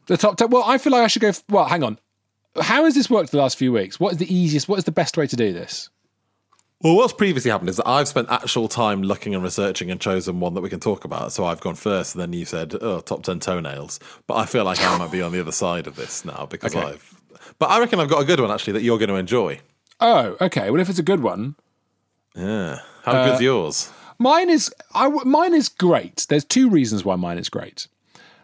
The 0.07 0.16
top 0.16 0.37
ten. 0.37 0.50
Well, 0.50 0.64
I 0.66 0.78
feel 0.78 0.90
like 0.92 1.04
I 1.04 1.07
should 1.07 1.23
go. 1.23 1.28
f- 1.28 1.45
Well, 1.49 1.66
hang 1.66 1.85
on. 1.85 2.00
How 2.61 2.85
has 2.85 2.94
this 2.94 3.09
worked 3.09 3.30
the 3.30 3.38
last 3.38 3.56
few 3.59 3.73
weeks? 3.73 3.99
What 3.99 4.12
is 4.12 4.18
the 4.18 4.32
easiest? 4.35 4.68
What 4.68 4.78
is 4.78 4.85
the 4.85 4.92
best 4.92 5.16
way 5.16 5.26
to 5.26 5.37
do 5.37 5.52
this? 5.52 5.88
Well, 6.82 6.97
what's 6.97 7.12
previously 7.12 7.50
happened 7.50 7.71
is 7.71 7.76
that 7.76 7.88
I've 7.88 8.09
spent 8.09 8.28
actual 8.28 8.66
time 8.68 9.02
looking 9.02 9.35
and 9.35 9.44
researching 9.44 9.90
and 9.90 10.00
chosen 10.00 10.40
one 10.40 10.54
that 10.54 10.62
we 10.62 10.68
can 10.68 10.80
talk 10.80 11.04
about. 11.04 11.32
So 11.32 11.44
I've 11.44 11.61
gone 11.61 11.76
first, 11.76 12.14
and 12.14 12.21
then 12.23 12.32
you 12.32 12.44
said, 12.44 12.75
"Oh, 12.80 13.00
top 13.00 13.23
ten 13.23 13.38
toenails." 13.40 14.00
But 14.26 14.35
I 14.35 14.47
feel 14.47 14.64
like 14.64 14.80
I 14.82 14.99
might 14.99 15.12
be 15.12 15.23
on 15.23 15.32
the 15.32 15.40
other 15.40 15.52
side 15.52 15.87
of 15.87 15.97
this 15.97 16.25
now 16.25 16.47
because 16.50 16.75
Okay. 16.75 16.85
I've. 16.88 17.14
But 17.59 17.71
I 17.71 17.78
reckon 17.78 18.00
I've 18.00 18.09
got 18.11 18.21
a 18.21 18.25
good 18.25 18.40
one 18.40 18.50
actually 18.50 18.75
that 18.75 18.82
you're 18.82 18.99
going 18.99 19.09
to 19.09 19.14
enjoy. 19.16 19.61
Oh, 20.00 20.37
okay. 20.40 20.71
Well, 20.71 20.80
if 20.80 20.88
it's 20.90 20.99
a 20.99 21.02
good 21.04 21.21
one, 21.23 21.54
Yeah. 22.35 22.80
How 23.04 23.12
Uh, 23.12 23.26
good's 23.30 23.40
yours? 23.42 23.90
Mine 24.18 24.50
is 24.50 24.71
I 24.94 25.09
mine 25.09 25.54
is 25.54 25.68
great. 25.68 26.26
There's 26.28 26.44
two 26.44 26.68
reasons 26.68 27.04
why 27.04 27.14
mine 27.16 27.38
is 27.38 27.49
great. 27.49 27.87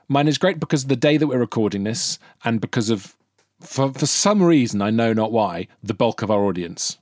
Mine 0.08 0.28
is 0.28 0.38
great 0.38 0.58
because 0.60 0.84
of 0.84 0.88
the 0.88 0.96
day 0.96 1.16
that 1.16 1.26
we're 1.26 1.38
recording 1.38 1.84
this, 1.84 2.18
and 2.44 2.60
because 2.60 2.88
of 2.88 3.14
for 3.60 3.92
for 3.92 4.06
some 4.06 4.42
reason 4.42 4.82
I 4.82 4.90
know 4.90 5.12
not 5.12 5.32
why 5.32 5.68
the 5.82 5.94
bulk 5.94 6.22
of 6.22 6.30
our 6.30 6.44
audience. 6.44 6.98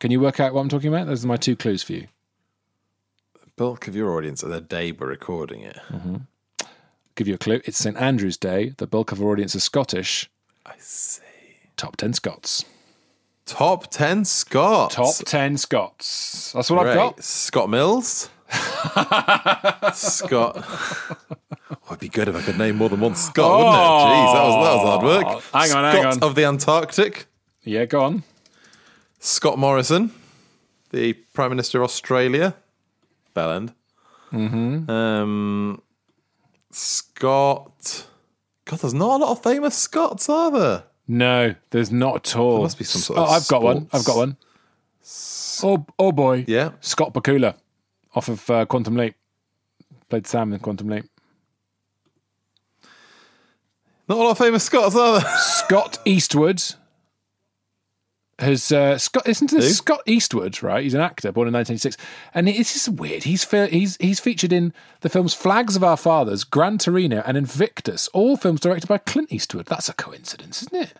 Can 0.00 0.10
you 0.10 0.20
work 0.20 0.40
out 0.40 0.52
what 0.52 0.60
I'm 0.60 0.68
talking 0.68 0.88
about? 0.88 1.06
Those 1.06 1.24
are 1.24 1.28
my 1.28 1.36
two 1.36 1.54
clues 1.54 1.82
for 1.84 1.92
you. 1.92 2.08
The 3.34 3.50
bulk 3.56 3.86
of 3.86 3.94
your 3.94 4.16
audience 4.16 4.42
at 4.42 4.50
the 4.50 4.60
day 4.60 4.90
we're 4.90 5.06
recording 5.06 5.60
it. 5.60 5.78
Mm-hmm. 5.88 6.16
Give 7.14 7.28
you 7.28 7.34
a 7.34 7.38
clue. 7.38 7.60
It's 7.64 7.78
St 7.78 7.96
Andrew's 7.96 8.36
Day. 8.36 8.74
The 8.78 8.86
bulk 8.88 9.12
of 9.12 9.22
our 9.22 9.28
audience 9.28 9.54
is 9.54 9.62
Scottish. 9.62 10.28
I 10.66 10.74
see. 10.78 11.22
Top 11.76 11.96
ten 11.96 12.12
Scots. 12.14 12.64
Top 13.46 13.90
ten 13.90 14.24
Scots. 14.24 14.94
Top 14.94 15.14
ten 15.24 15.56
Scots. 15.56 16.52
That's 16.52 16.70
what 16.70 16.86
I've 16.86 16.94
got. 16.96 17.22
Scott 17.22 17.70
Mills. 17.70 18.30
Scott. 19.94 20.64
Oh, 21.84 21.94
it'd 21.94 22.00
be 22.00 22.08
good 22.08 22.28
if 22.28 22.36
I 22.36 22.42
could 22.42 22.58
name 22.58 22.76
more 22.76 22.88
than 22.88 23.00
one 23.00 23.14
Scott, 23.16 23.50
wouldn't 23.50 23.74
it? 23.74 23.78
Jeez, 23.78 24.34
that 24.34 24.42
was 24.44 24.66
that 24.66 24.74
was 24.74 24.88
hard 24.88 25.02
work. 25.02 25.24
Oh, 25.26 25.58
hang 25.58 25.62
on, 25.62 25.68
Scott 25.68 25.94
hang 25.94 26.06
on. 26.06 26.22
of 26.22 26.34
the 26.34 26.44
Antarctic. 26.44 27.26
Yeah, 27.64 27.86
go 27.86 28.04
on. 28.04 28.22
Scott 29.18 29.58
Morrison, 29.58 30.12
the 30.90 31.14
Prime 31.14 31.50
Minister 31.50 31.78
of 31.78 31.84
Australia. 31.84 32.54
Bellend. 33.34 33.74
Mm-hmm. 34.32 34.90
Um, 34.90 35.82
Scott. 36.70 38.06
God, 38.64 38.78
there's 38.78 38.94
not 38.94 39.20
a 39.20 39.24
lot 39.24 39.32
of 39.32 39.42
famous 39.42 39.76
Scots, 39.76 40.28
are 40.28 40.50
there? 40.50 40.84
No, 41.08 41.54
there's 41.70 41.90
not 41.90 42.16
at 42.16 42.36
all. 42.36 42.54
There 42.54 42.62
must 42.62 42.78
be 42.78 42.84
some 42.84 43.02
sort 43.02 43.18
of 43.18 43.28
Oh, 43.28 43.32
I've 43.32 43.48
got 43.48 43.62
one. 43.62 43.88
I've 43.92 44.04
got 44.04 44.16
one. 44.16 44.36
Oh, 45.64 45.84
oh 45.98 46.12
boy. 46.12 46.44
Yeah. 46.46 46.70
Scott 46.80 47.12
Bakula 47.12 47.54
off 48.14 48.28
of 48.28 48.48
uh, 48.50 48.66
Quantum 48.66 48.96
Leap. 48.96 49.14
Played 50.08 50.26
Sam 50.26 50.52
in 50.52 50.60
Quantum 50.60 50.88
Leap. 50.88 51.04
Not 54.08 54.18
a 54.18 54.22
lot 54.22 54.30
of 54.32 54.38
famous 54.38 54.64
Scots, 54.64 54.96
are 54.96 55.20
there? 55.20 55.30
Scott 55.38 55.98
Eastwood 56.04 56.62
has 58.38 58.72
uh, 58.72 58.98
Scott. 58.98 59.28
Isn't 59.28 59.50
this 59.50 59.64
Who? 59.64 59.70
Scott 59.72 60.02
Eastwood? 60.06 60.62
Right, 60.62 60.82
he's 60.82 60.94
an 60.94 61.00
actor 61.00 61.32
born 61.32 61.48
in 61.48 61.54
1986, 61.54 61.96
and 62.34 62.48
it's 62.48 62.72
just 62.72 62.88
weird. 62.88 63.22
He's 63.22 63.48
he's 63.50 63.96
he's 63.98 64.20
featured 64.20 64.52
in 64.52 64.72
the 65.00 65.08
films 65.08 65.34
Flags 65.34 65.76
of 65.76 65.84
Our 65.84 65.96
Fathers, 65.96 66.44
Gran 66.44 66.78
Torino, 66.78 67.22
and 67.24 67.36
Invictus, 67.36 68.08
all 68.08 68.36
films 68.36 68.60
directed 68.60 68.88
by 68.88 68.98
Clint 68.98 69.32
Eastwood. 69.32 69.66
That's 69.66 69.88
a 69.88 69.94
coincidence, 69.94 70.62
isn't 70.62 70.82
it? 70.82 70.94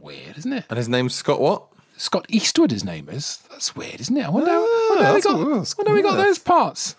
Weird, 0.00 0.38
isn't 0.38 0.52
it? 0.52 0.64
And 0.68 0.76
his 0.76 0.88
name's 0.88 1.14
Scott 1.14 1.40
what? 1.40 1.66
Scott 1.98 2.24
Eastwood, 2.28 2.70
his 2.70 2.84
name 2.84 3.08
is. 3.10 3.38
That's 3.50 3.74
weird, 3.76 4.00
isn't 4.00 4.16
it? 4.16 4.24
I 4.24 4.30
wonder, 4.30 4.50
how, 4.50 4.64
Ah, 4.64 4.86
wonder 4.90 5.04
how, 5.04 5.14
he 5.16 5.20
got, 5.20 5.36
wonder 5.38 5.90
how 5.90 5.96
he 5.96 6.02
got 6.02 6.16
those 6.16 6.38
parts. 6.38 6.94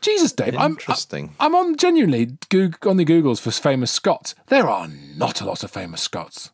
Jesus, 0.00 0.32
Dave, 0.32 0.56
I'm 0.56 0.72
Interesting. 0.72 1.34
I'm 1.40 1.54
on 1.54 1.76
genuinely 1.76 2.36
Goog- 2.50 2.86
on 2.86 2.96
the 2.96 3.04
Googles 3.04 3.40
for 3.40 3.50
famous 3.50 3.90
Scots. 3.90 4.34
There 4.48 4.68
are 4.68 4.88
not 5.16 5.40
a 5.40 5.44
lot 5.44 5.62
of 5.64 5.70
famous 5.70 6.02
Scots 6.02 6.50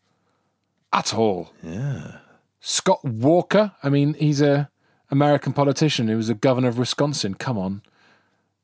at 0.92 1.12
all. 1.14 1.52
Yeah. 1.62 2.18
Scott 2.60 3.04
Walker. 3.04 3.72
I 3.82 3.88
mean, 3.88 4.14
he's 4.14 4.40
a 4.42 4.68
American 5.10 5.52
politician 5.52 6.08
who 6.08 6.16
was 6.16 6.28
a 6.28 6.34
governor 6.34 6.68
of 6.68 6.78
Wisconsin. 6.78 7.34
Come 7.34 7.56
on, 7.56 7.82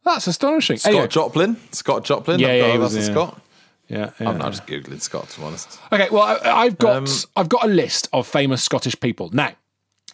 that's 0.04 0.26
astonishing. 0.26 0.76
Scott 0.76 0.92
Anyway, 0.92 1.08
Joplin. 1.08 1.56
Scott 1.72 2.04
Joplin. 2.04 2.38
Yeah, 2.38 2.54
yeah, 2.54 2.76
that's 2.76 2.94
a 2.94 3.00
yeah. 3.00 3.10
Scott. 3.10 3.40
Yeah, 3.88 4.10
yeah. 4.20 4.28
I'm 4.30 4.38
not 4.38 4.52
just 4.52 4.66
googling 4.66 5.00
Scott 5.00 5.28
to 5.30 5.40
be 5.40 5.46
honest. 5.46 5.78
Okay, 5.92 6.08
well, 6.10 6.22
I, 6.22 6.64
I've 6.64 6.78
got 6.78 6.96
Um, 6.96 7.06
I've 7.36 7.48
got 7.48 7.64
a 7.64 7.68
list 7.68 8.08
of 8.12 8.26
famous 8.26 8.62
Scottish 8.62 8.98
people. 9.00 9.30
Now, 9.32 9.52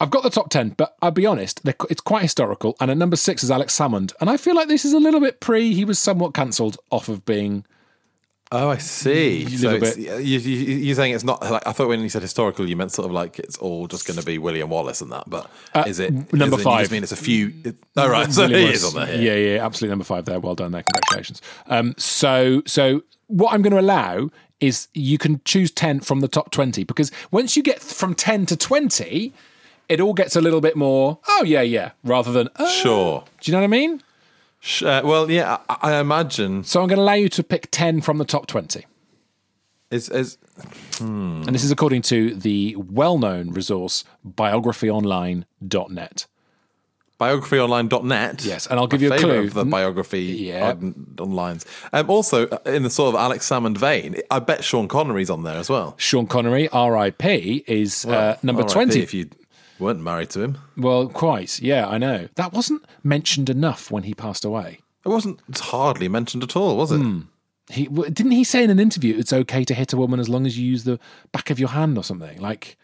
I've 0.00 0.10
got 0.10 0.22
the 0.22 0.30
top 0.30 0.50
ten, 0.50 0.70
but 0.70 0.96
I'll 1.02 1.10
be 1.10 1.26
honest, 1.26 1.60
it's 1.64 2.00
quite 2.00 2.22
historical. 2.22 2.76
And 2.80 2.90
at 2.90 2.96
number 2.96 3.16
six 3.16 3.42
is 3.44 3.50
Alex 3.50 3.76
Salmond, 3.78 4.12
and 4.20 4.30
I 4.30 4.36
feel 4.38 4.54
like 4.54 4.68
this 4.68 4.84
is 4.84 4.92
a 4.92 4.98
little 4.98 5.20
bit 5.20 5.40
pre. 5.40 5.74
He 5.74 5.84
was 5.84 5.98
somewhat 5.98 6.34
cancelled 6.34 6.78
off 6.90 7.08
of 7.08 7.24
being. 7.24 7.64
Oh, 8.52 8.68
I 8.70 8.78
see. 8.78 9.46
So 9.56 9.74
you, 9.76 10.38
you, 10.40 10.76
you're 10.78 10.96
saying 10.96 11.14
it's 11.14 11.22
not 11.22 11.40
like 11.48 11.64
I 11.68 11.70
thought 11.70 11.86
when 11.86 12.00
you 12.00 12.08
said 12.08 12.22
historical, 12.22 12.68
you 12.68 12.74
meant 12.76 12.90
sort 12.90 13.06
of 13.06 13.12
like 13.12 13.38
it's 13.38 13.56
all 13.58 13.86
just 13.86 14.08
going 14.08 14.18
to 14.18 14.26
be 14.26 14.38
William 14.38 14.68
Wallace 14.70 15.00
and 15.02 15.12
that. 15.12 15.30
But 15.30 15.48
is 15.86 16.00
it 16.00 16.10
Uh, 16.10 16.14
number 16.32 16.46
is 16.46 16.52
it- 16.54 16.58
You 16.58 16.64
five. 16.64 16.80
just 16.80 16.90
mean 16.90 17.02
it's 17.04 17.12
a 17.12 17.16
few. 17.16 17.52
It, 17.62 17.76
oh, 17.96 18.08
right. 18.10 18.26
So 18.32 18.42
William 18.48 18.66
he 18.68 18.74
is 18.74 18.84
on 18.84 18.94
there. 19.06 19.14
Yeah. 19.14 19.34
Yeah, 19.34 19.54
yeah, 19.54 19.64
absolutely 19.64 19.90
number 19.92 20.04
five 20.04 20.24
there. 20.24 20.40
Well 20.40 20.56
done 20.56 20.72
there. 20.72 20.82
Congratulations. 20.82 21.40
Um, 21.68 21.94
so, 21.96 22.62
so 22.66 23.04
what 23.30 23.54
I'm 23.54 23.62
going 23.62 23.72
to 23.72 23.80
allow 23.80 24.28
is 24.60 24.88
you 24.92 25.16
can 25.18 25.40
choose 25.44 25.70
ten 25.70 26.00
from 26.00 26.20
the 26.20 26.28
top 26.28 26.50
twenty 26.50 26.84
because 26.84 27.10
once 27.30 27.56
you 27.56 27.62
get 27.62 27.80
from 27.80 28.14
ten 28.14 28.44
to 28.46 28.56
twenty, 28.56 29.32
it 29.88 30.00
all 30.00 30.12
gets 30.14 30.36
a 30.36 30.40
little 30.40 30.60
bit 30.60 30.76
more. 30.76 31.18
Oh 31.28 31.44
yeah, 31.44 31.62
yeah, 31.62 31.92
rather 32.04 32.32
than. 32.32 32.48
uh, 32.56 32.68
Sure. 32.70 33.24
do 33.40 33.50
you 33.50 33.54
know 33.56 33.60
what 33.60 33.64
I 33.64 33.68
mean? 33.68 34.02
Uh, 34.82 35.00
well, 35.04 35.30
yeah. 35.30 35.56
I, 35.70 35.92
I 35.92 36.00
imagine 36.00 36.64
So 36.64 36.82
I'm 36.82 36.88
going 36.88 36.98
to 36.98 37.02
allow 37.02 37.14
you 37.14 37.30
to 37.30 37.42
pick 37.42 37.68
ten 37.70 38.00
from 38.02 38.18
the 38.18 38.26
top 38.26 38.46
twenty. 38.46 38.84
is 39.90 40.08
is 40.10 40.36
And 41.00 41.46
this 41.54 41.64
is 41.64 41.70
according 41.70 42.02
to 42.02 42.34
the 42.34 42.76
well 42.76 43.16
known 43.18 43.52
resource 43.52 44.04
biographyonline.net. 44.26 46.26
biographyonline.net. 47.20 48.44
Yes, 48.44 48.66
and 48.66 48.78
I'll 48.78 48.86
give 48.86 49.02
you 49.02 49.12
a 49.12 49.18
clue. 49.18 49.40
Of 49.44 49.54
the 49.54 49.64
biography 49.64 50.22
Yeah. 50.22 50.70
on, 50.70 50.94
onlines. 51.16 51.64
Um, 51.92 52.08
also, 52.10 52.48
uh, 52.48 52.58
in 52.66 52.82
the 52.82 52.90
sort 52.90 53.14
of 53.14 53.20
Alex 53.20 53.48
Salmond 53.48 53.78
vein, 53.78 54.16
I 54.30 54.38
bet 54.38 54.64
Sean 54.64 54.88
Connery's 54.88 55.30
on 55.30 55.42
there 55.42 55.56
as 55.56 55.68
well. 55.68 55.94
Sean 55.98 56.26
Connery, 56.26 56.68
RIP, 56.72 57.24
is 57.68 58.04
uh, 58.06 58.36
number 58.42 58.62
RIP 58.62 58.70
20. 58.72 59.00
If 59.00 59.14
you 59.14 59.28
weren't 59.78 60.02
married 60.02 60.30
to 60.30 60.42
him, 60.42 60.58
Well, 60.76 61.08
quite. 61.08 61.60
Yeah, 61.60 61.86
I 61.88 61.98
know. 61.98 62.28
That 62.36 62.52
wasn't 62.52 62.84
mentioned 63.02 63.48
enough 63.50 63.90
when 63.90 64.02
he 64.04 64.14
passed 64.14 64.44
away. 64.44 64.80
it 65.04 65.08
wasn't 65.08 65.40
hardly 65.58 66.08
mentioned 66.08 66.42
at 66.42 66.56
all, 66.56 66.76
was 66.76 66.92
it? 66.92 66.98
Hmm. 66.98 67.20
He 67.70 67.86
didn't 67.86 68.32
he 68.32 68.42
say 68.42 68.64
in 68.64 68.70
an 68.70 68.80
interview 68.80 69.16
it's 69.16 69.32
okay 69.32 69.64
to 69.64 69.74
hit 69.74 69.92
a 69.92 69.96
woman 69.96 70.18
as 70.18 70.28
long 70.28 70.44
as 70.44 70.58
you 70.58 70.66
use 70.66 70.82
the 70.82 70.98
back 71.30 71.50
of 71.50 71.60
your 71.60 71.68
hand 71.68 71.96
or 71.96 72.02
something? 72.02 72.40
Like 72.40 72.76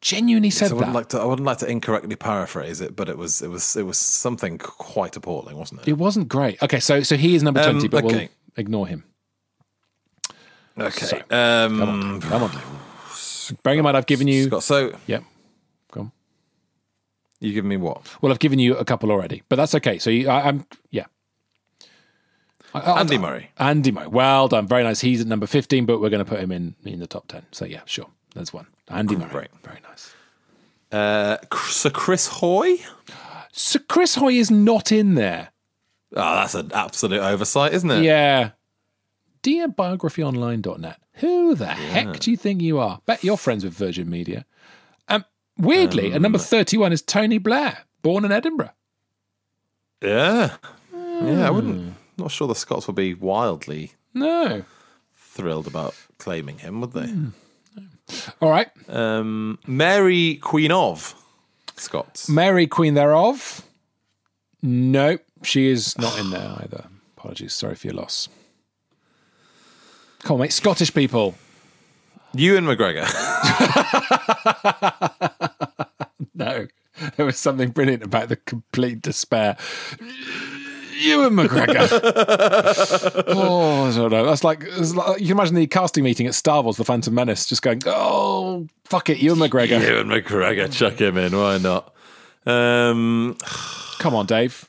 genuinely 0.00 0.50
said 0.50 0.68
So 0.68 0.76
I 0.76 0.78
that. 0.78 0.78
wouldn't 0.78 0.94
like 0.94 1.08
to. 1.10 1.20
I 1.20 1.24
wouldn't 1.24 1.46
like 1.46 1.58
to 1.58 1.66
incorrectly 1.70 2.16
paraphrase 2.16 2.80
it, 2.80 2.94
but 2.96 3.08
it 3.08 3.18
was 3.18 3.42
it 3.42 3.48
was 3.48 3.76
it 3.76 3.84
was 3.84 3.98
something 3.98 4.58
quite 4.58 5.16
appalling, 5.16 5.56
wasn't 5.56 5.80
it? 5.82 5.88
it 5.88 5.98
wasn't 5.98 6.28
great. 6.28 6.62
Okay, 6.62 6.80
so 6.80 7.02
so 7.02 7.16
he 7.16 7.34
is 7.34 7.42
number 7.42 7.60
Um, 7.60 7.72
20, 7.80 7.88
but 7.88 8.04
we'll 8.04 8.28
ignore 8.56 8.86
him. 8.86 9.04
Okay. 10.78 11.06
So, 11.06 11.16
um, 11.30 12.20
Come 12.20 12.42
on. 12.44 12.60
Bearing 13.62 13.78
in 13.80 13.82
mind 13.84 13.96
I've 13.96 14.06
given 14.06 14.28
you 14.28 14.44
Scott, 14.44 14.62
so 14.62 14.92
Yep. 15.06 15.24
Go 15.90 16.00
on. 16.02 16.12
you 17.40 17.52
give 17.52 17.64
me 17.64 17.76
what? 17.76 18.02
Well, 18.22 18.30
I've 18.30 18.38
given 18.38 18.58
you 18.58 18.76
a 18.76 18.84
couple 18.84 19.10
already, 19.10 19.42
but 19.48 19.56
that's 19.56 19.74
okay. 19.74 19.98
So 19.98 20.10
you, 20.10 20.28
I, 20.28 20.48
I'm 20.48 20.66
yeah. 20.90 21.06
I- 22.74 23.00
Andy 23.00 23.18
Murray. 23.18 23.50
Andy 23.58 23.90
Murray. 23.90 24.06
Well 24.06 24.46
done. 24.48 24.68
Very 24.68 24.84
nice. 24.84 25.00
He's 25.00 25.20
at 25.22 25.26
number 25.26 25.46
15, 25.46 25.86
but 25.86 26.00
we're 26.00 26.10
going 26.10 26.24
to 26.24 26.30
put 26.30 26.38
him 26.40 26.52
in 26.52 26.76
in 26.84 27.00
the 27.00 27.06
top 27.06 27.26
10. 27.26 27.46
So 27.50 27.64
yeah, 27.64 27.80
sure. 27.86 28.06
There's 28.38 28.52
one. 28.52 28.66
Andy 28.88 29.16
Murray. 29.16 29.28
Great. 29.30 29.48
Very 29.62 29.80
nice. 29.88 30.14
Uh, 30.90 31.36
Sir 31.68 31.90
Chris 31.90 32.26
Hoy. 32.28 32.76
So 33.52 33.78
Chris 33.88 34.14
Hoy 34.14 34.32
is 34.34 34.50
not 34.50 34.90
in 34.92 35.14
there. 35.14 35.50
Oh, 36.14 36.34
that's 36.36 36.54
an 36.54 36.70
absolute 36.72 37.20
oversight, 37.20 37.74
isn't 37.74 37.90
it? 37.90 38.02
Yeah. 38.04 38.50
Dear 39.42 39.68
biographyonline.net, 39.68 40.96
who 41.14 41.54
the 41.54 41.66
heck 41.66 42.18
do 42.20 42.30
you 42.30 42.36
think 42.36 42.62
you 42.62 42.78
are? 42.78 43.00
Bet 43.06 43.22
you're 43.22 43.36
friends 43.36 43.62
with 43.64 43.74
Virgin 43.74 44.08
Media. 44.08 44.44
Um, 45.08 45.24
weirdly, 45.58 46.12
at 46.12 46.20
number 46.22 46.38
31 46.38 46.92
is 46.92 47.02
Tony 47.02 47.38
Blair, 47.38 47.78
born 48.02 48.24
in 48.24 48.32
Edinburgh. 48.32 48.72
Yeah. 50.02 50.56
Yeah, 50.92 51.46
I 51.46 51.50
wouldn't. 51.50 51.94
Not 52.16 52.30
sure 52.30 52.48
the 52.48 52.54
Scots 52.54 52.86
would 52.86 52.96
be 52.96 53.14
wildly 53.14 53.92
No. 54.14 54.64
thrilled 55.16 55.66
about 55.66 55.94
claiming 56.18 56.58
him, 56.58 56.80
would 56.80 56.92
they? 56.92 57.12
All 58.40 58.50
right. 58.50 58.68
Um, 58.88 59.58
Mary 59.66 60.36
Queen 60.36 60.72
of 60.72 61.14
Scots. 61.76 62.28
Mary, 62.28 62.66
Queen 62.66 62.94
thereof. 62.94 63.62
Nope, 64.62 65.22
she 65.42 65.68
is 65.68 65.96
not 65.98 66.18
in 66.18 66.30
there 66.30 66.56
either. 66.62 66.86
Apologies. 67.16 67.54
Sorry 67.54 67.74
for 67.74 67.86
your 67.86 67.94
loss. 67.94 68.28
Come 70.24 70.34
on, 70.34 70.40
mate. 70.40 70.52
Scottish 70.52 70.92
people. 70.92 71.34
Ewan 72.34 72.64
McGregor. 72.64 73.06
No, 76.34 76.68
there 77.16 77.26
was 77.26 77.36
something 77.36 77.70
brilliant 77.70 78.04
about 78.04 78.28
the 78.28 78.36
complete 78.36 79.02
despair. 79.02 79.56
Ewan 80.98 81.34
McGregor. 81.34 81.88
oh, 83.28 83.84
I 83.90 83.94
don't 83.96 84.10
know. 84.10 84.24
That's 84.26 84.44
like, 84.44 84.64
like- 84.94 85.20
you 85.20 85.26
can 85.26 85.36
imagine 85.36 85.54
the 85.54 85.66
casting 85.66 86.04
meeting 86.04 86.26
at 86.26 86.34
Star 86.34 86.62
Wars: 86.62 86.76
The 86.76 86.84
Phantom 86.84 87.14
Menace, 87.14 87.46
just 87.46 87.62
going, 87.62 87.80
"Oh, 87.86 88.66
fuck 88.84 89.08
it, 89.10 89.18
Ewan 89.18 89.38
McGregor." 89.38 89.80
Ewan 89.80 90.08
McGregor. 90.08 90.72
Chuck 90.72 91.00
him 91.00 91.16
in. 91.16 91.36
Why 91.36 91.58
not? 91.58 91.94
Um, 92.46 93.36
Come 93.98 94.14
on, 94.14 94.26
Dave. 94.26 94.68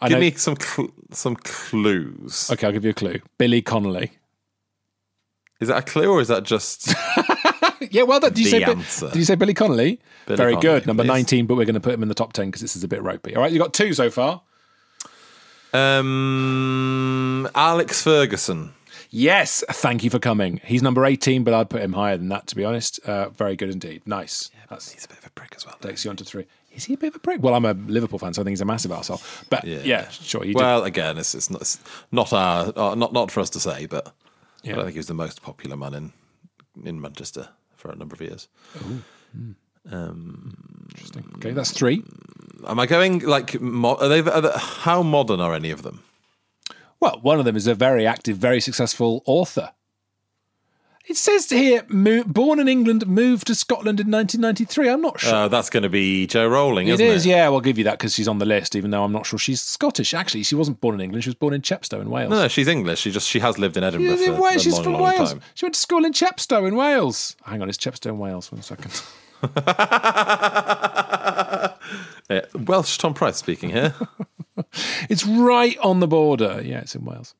I 0.00 0.08
give 0.08 0.16
know- 0.16 0.20
me 0.20 0.30
some 0.32 0.56
cl- 0.60 0.92
some 1.12 1.36
clues. 1.36 2.50
Okay, 2.52 2.66
I'll 2.66 2.72
give 2.72 2.84
you 2.84 2.90
a 2.90 2.94
clue. 2.94 3.20
Billy 3.38 3.62
Connolly. 3.62 4.12
Is 5.60 5.68
that 5.68 5.78
a 5.78 5.82
clue 5.82 6.10
or 6.10 6.20
is 6.20 6.28
that 6.28 6.44
just? 6.44 6.94
Yeah, 7.92 8.02
well 8.02 8.18
done. 8.18 8.32
Did 8.32 8.40
you 8.44 8.50
say? 8.50 8.64
Bi- 8.64 8.74
did 8.74 9.16
you 9.16 9.24
say 9.24 9.36
Billy 9.36 9.54
Connolly? 9.54 10.00
Billy 10.26 10.36
Very 10.36 10.54
Connolly, 10.54 10.80
good. 10.80 10.86
Number 10.88 11.04
please. 11.04 11.08
nineteen, 11.08 11.46
but 11.46 11.54
we're 11.56 11.64
going 11.64 11.74
to 11.74 11.80
put 11.80 11.94
him 11.94 12.02
in 12.02 12.08
the 12.08 12.14
top 12.14 12.32
ten 12.32 12.46
because 12.46 12.60
this 12.60 12.74
is 12.74 12.82
a 12.82 12.88
bit 12.88 13.00
ropey. 13.02 13.36
All 13.36 13.42
right, 13.42 13.52
you 13.52 13.58
got 13.60 13.72
two 13.72 13.94
so 13.94 14.10
far. 14.10 14.42
Um, 15.72 17.48
Alex 17.54 18.02
Ferguson. 18.02 18.72
Yes, 19.10 19.64
thank 19.70 20.04
you 20.04 20.10
for 20.10 20.18
coming. 20.18 20.60
He's 20.64 20.82
number 20.82 21.04
eighteen, 21.06 21.42
but 21.44 21.54
I'd 21.54 21.70
put 21.70 21.80
him 21.80 21.94
higher 21.94 22.16
than 22.18 22.28
that 22.28 22.46
to 22.48 22.56
be 22.56 22.64
honest. 22.64 22.98
Uh, 23.06 23.30
very 23.30 23.56
good 23.56 23.70
indeed. 23.70 24.02
Nice. 24.06 24.50
That's 24.68 24.92
He's 24.92 25.06
a 25.06 25.08
bit 25.08 25.18
of 25.18 25.26
a 25.26 25.30
prick 25.30 25.54
as 25.56 25.64
well. 25.64 25.76
takes 25.80 26.04
you 26.04 26.10
on 26.10 26.16
to 26.16 26.24
three. 26.24 26.44
Is 26.74 26.84
he 26.84 26.92
a 26.94 26.96
bit 26.98 27.08
of 27.08 27.16
a 27.16 27.18
prick? 27.18 27.42
Well, 27.42 27.54
I'm 27.54 27.64
a 27.64 27.72
Liverpool 27.72 28.18
fan, 28.18 28.34
so 28.34 28.42
I 28.42 28.44
think 28.44 28.52
he's 28.52 28.60
a 28.60 28.66
massive 28.66 28.90
arsehole. 28.90 29.22
But 29.48 29.64
yeah, 29.64 30.08
sure. 30.10 30.44
You 30.44 30.52
did. 30.52 30.60
Well, 30.60 30.84
again, 30.84 31.16
it's, 31.16 31.34
it's 31.34 31.48
not 31.48 31.62
it's 31.62 31.78
not 32.12 32.32
our 32.34 32.70
uh, 32.76 32.94
not 32.94 33.14
not 33.14 33.30
for 33.30 33.40
us 33.40 33.48
to 33.50 33.60
say, 33.60 33.86
but 33.86 34.12
Yeah. 34.62 34.72
I 34.72 34.76
don't 34.76 34.84
think 34.84 34.94
he 34.94 34.98
was 34.98 35.06
the 35.06 35.14
most 35.14 35.40
popular 35.42 35.76
man 35.76 35.94
in 35.94 36.12
in 36.84 37.00
Manchester 37.00 37.48
for 37.76 37.90
a 37.90 37.96
number 37.96 38.14
of 38.14 38.20
years. 38.20 38.48
Interesting. 39.90 41.24
Okay, 41.36 41.52
that's 41.52 41.70
three. 41.72 42.04
Am 42.66 42.80
I 42.80 42.86
going 42.86 43.20
like 43.20 43.60
mo- 43.60 43.96
are 43.96 44.08
they, 44.08 44.20
are 44.20 44.40
they 44.40 44.50
how 44.56 45.02
modern 45.02 45.40
are 45.40 45.54
any 45.54 45.70
of 45.70 45.82
them? 45.82 46.02
Well, 47.00 47.18
one 47.22 47.38
of 47.38 47.44
them 47.44 47.54
is 47.56 47.66
a 47.66 47.74
very 47.74 48.06
active, 48.06 48.36
very 48.38 48.60
successful 48.60 49.22
author. 49.26 49.70
It 51.06 51.16
says 51.16 51.48
here, 51.48 51.84
mo- 51.88 52.24
born 52.24 52.58
in 52.58 52.68
England, 52.68 53.06
moved 53.06 53.46
to 53.46 53.54
Scotland 53.54 53.98
in 54.00 54.10
1993. 54.10 54.90
I'm 54.90 55.00
not 55.00 55.18
sure. 55.20 55.32
Uh, 55.34 55.48
that's 55.48 55.70
going 55.70 55.84
to 55.84 55.88
be 55.88 56.26
Jo 56.26 56.46
Rowling, 56.46 56.88
It 56.88 56.94
isn't 56.94 57.06
is, 57.06 57.24
it? 57.24 57.30
yeah. 57.30 57.48
We'll 57.48 57.62
give 57.62 57.78
you 57.78 57.84
that 57.84 57.98
because 57.98 58.12
she's 58.14 58.28
on 58.28 58.38
the 58.38 58.44
list, 58.44 58.76
even 58.76 58.90
though 58.90 59.04
I'm 59.04 59.12
not 59.12 59.24
sure 59.24 59.38
she's 59.38 59.62
Scottish. 59.62 60.12
Actually, 60.12 60.42
she 60.42 60.54
wasn't 60.54 60.80
born 60.82 60.94
in 60.96 61.00
England. 61.00 61.24
She 61.24 61.30
was 61.30 61.34
born 61.36 61.54
in 61.54 61.62
Chepstow 61.62 62.00
in 62.02 62.10
Wales. 62.10 62.28
No, 62.30 62.42
no, 62.42 62.48
she's 62.48 62.68
English. 62.68 62.98
She 63.00 63.10
just 63.10 63.26
she 63.26 63.38
has 63.38 63.56
lived 63.58 63.78
in 63.78 63.84
Edinburgh 63.84 64.16
She's, 64.16 64.26
for 64.26 64.32
in 64.34 64.40
Wales. 64.40 64.56
a 64.56 64.60
she's 64.60 64.74
long, 64.74 64.82
from 64.82 64.92
long 64.94 65.02
Wales. 65.02 65.30
time. 65.32 65.40
She 65.54 65.64
went 65.64 65.74
to 65.76 65.80
school 65.80 66.04
in 66.04 66.12
Chepstow 66.12 66.66
in 66.68 66.76
Wales. 66.76 67.36
Hang 67.46 67.62
on, 67.62 67.70
it's 67.70 67.78
Chepstow 67.78 68.10
in 68.10 68.18
Wales. 68.18 68.52
One 68.52 68.60
second. 68.60 69.00
Yeah, 72.28 72.42
Welsh 72.54 72.98
Tom 72.98 73.14
Price 73.14 73.36
speaking 73.36 73.70
here. 73.70 73.94
it's 75.08 75.24
right 75.26 75.76
on 75.78 76.00
the 76.00 76.06
border. 76.08 76.60
Yeah, 76.64 76.80
it's 76.80 76.94
in 76.94 77.04
Wales. 77.04 77.34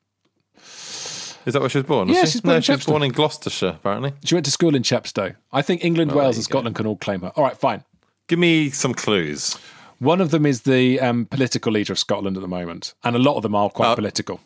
Is 1.46 1.53
that 1.55 1.61
where 1.61 1.68
she 1.70 1.79
was 1.79 1.87
born? 1.87 2.09
Was 2.09 2.16
Yeah, 2.16 2.24
she? 2.24 2.31
she's 2.33 2.40
born 2.40 2.53
no, 2.53 2.57
in 2.57 2.62
she 2.62 2.72
was 2.72 2.85
born 2.87 3.03
in 3.03 3.12
Gloucestershire, 3.12 3.68
apparently. 3.77 4.12
She 4.24 4.35
went 4.35 4.44
to 4.46 4.51
school 4.51 4.74
in 4.74 4.83
Chepstow. 4.83 5.35
I 5.53 5.62
think 5.62 5.85
England, 5.85 6.12
Wales, 6.12 6.37
and 6.37 6.44
you 6.44 6.48
go. 6.48 6.53
Scotland 6.59 6.77
can 6.77 6.87
all 6.87 6.96
claim 6.96 7.20
her. 7.22 7.29
All 7.37 7.44
right, 7.44 7.57
fine. 7.57 7.85
Give 8.27 8.38
me 8.38 8.70
some 8.70 8.92
clues. 8.94 9.57
One 9.98 10.20
of 10.20 10.31
them 10.31 10.44
is 10.46 10.62
the 10.62 11.01
um, 11.01 11.27
political 11.27 11.72
leader 11.72 11.92
of 11.92 11.98
Scotland 11.98 12.37
at 12.37 12.40
the 12.40 12.48
moment, 12.48 12.94
and 13.05 13.16
a 13.16 13.18
lot 13.18 13.37
of 13.37 13.42
them 13.42 13.55
are 13.55 13.70
quite 13.70 13.88
Uh, 13.92 13.94
political. 13.94 14.40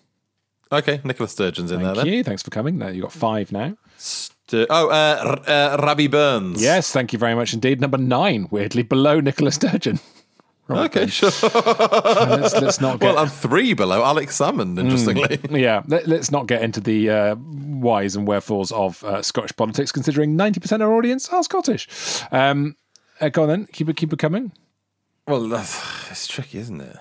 Okay, 0.71 1.01
Nicola 1.05 1.29
Sturgeon's 1.29 1.71
in 1.71 1.81
Thank 1.81 1.95
there 1.97 2.05
then. 2.05 2.13
you. 2.13 2.25
Thanks 2.25 2.43
for 2.43 2.51
coming. 2.51 2.79
Now 2.79 2.89
you've 2.89 3.03
got 3.03 3.13
five 3.13 3.53
now. 3.53 3.77
Oh, 4.55 4.65
uh, 4.91 5.41
R- 5.47 5.51
uh, 5.51 5.77
Rabbie 5.83 6.07
Burns. 6.09 6.63
Yes, 6.63 6.91
thank 6.93 7.13
you 7.13 7.19
very 7.19 7.35
much 7.35 7.53
indeed. 7.55 7.81
Number 7.81 7.99
nine, 7.99 8.49
weirdly 8.51 8.83
below 8.83 9.21
Nicola 9.21 9.51
Sturgeon. 9.53 9.99
Okay, 10.79 11.07
sure. 11.07 11.31
let's, 11.43 12.55
let's 12.55 12.81
not 12.81 13.01
get. 13.01 13.15
well, 13.15 13.19
I'm 13.19 13.29
three 13.29 13.75
below 13.75 14.05
Alex 14.05 14.39
Salmond, 14.39 14.79
interestingly. 14.79 15.39
yeah, 15.61 15.83
let, 15.87 16.09
us 16.09 16.31
not 16.31 16.47
get 16.47 16.63
into 16.63 16.81
the 16.81 17.11
uh, 17.11 17.35
whys 17.37 18.17
and 18.17 18.27
wherefores 18.27 18.73
of 18.73 19.03
uh, 19.05 19.23
Scottish 19.23 19.57
politics, 19.57 19.93
considering 19.93 20.37
90% 20.37 20.73
of 20.73 20.83
our 20.83 20.95
audience 20.95 21.29
are 21.31 21.43
Scottish. 21.43 21.89
Um, 22.31 22.77
uh, 23.21 23.29
go 23.29 23.43
on 23.43 23.49
then, 23.49 23.67
keep 23.73 23.89
it, 23.89 23.97
keep 23.97 24.13
it 24.13 24.19
coming. 24.19 24.53
Well, 25.27 25.49
that's, 25.49 25.81
it's 26.11 26.27
tricky, 26.27 26.59
isn't 26.59 26.81
it? 26.81 26.97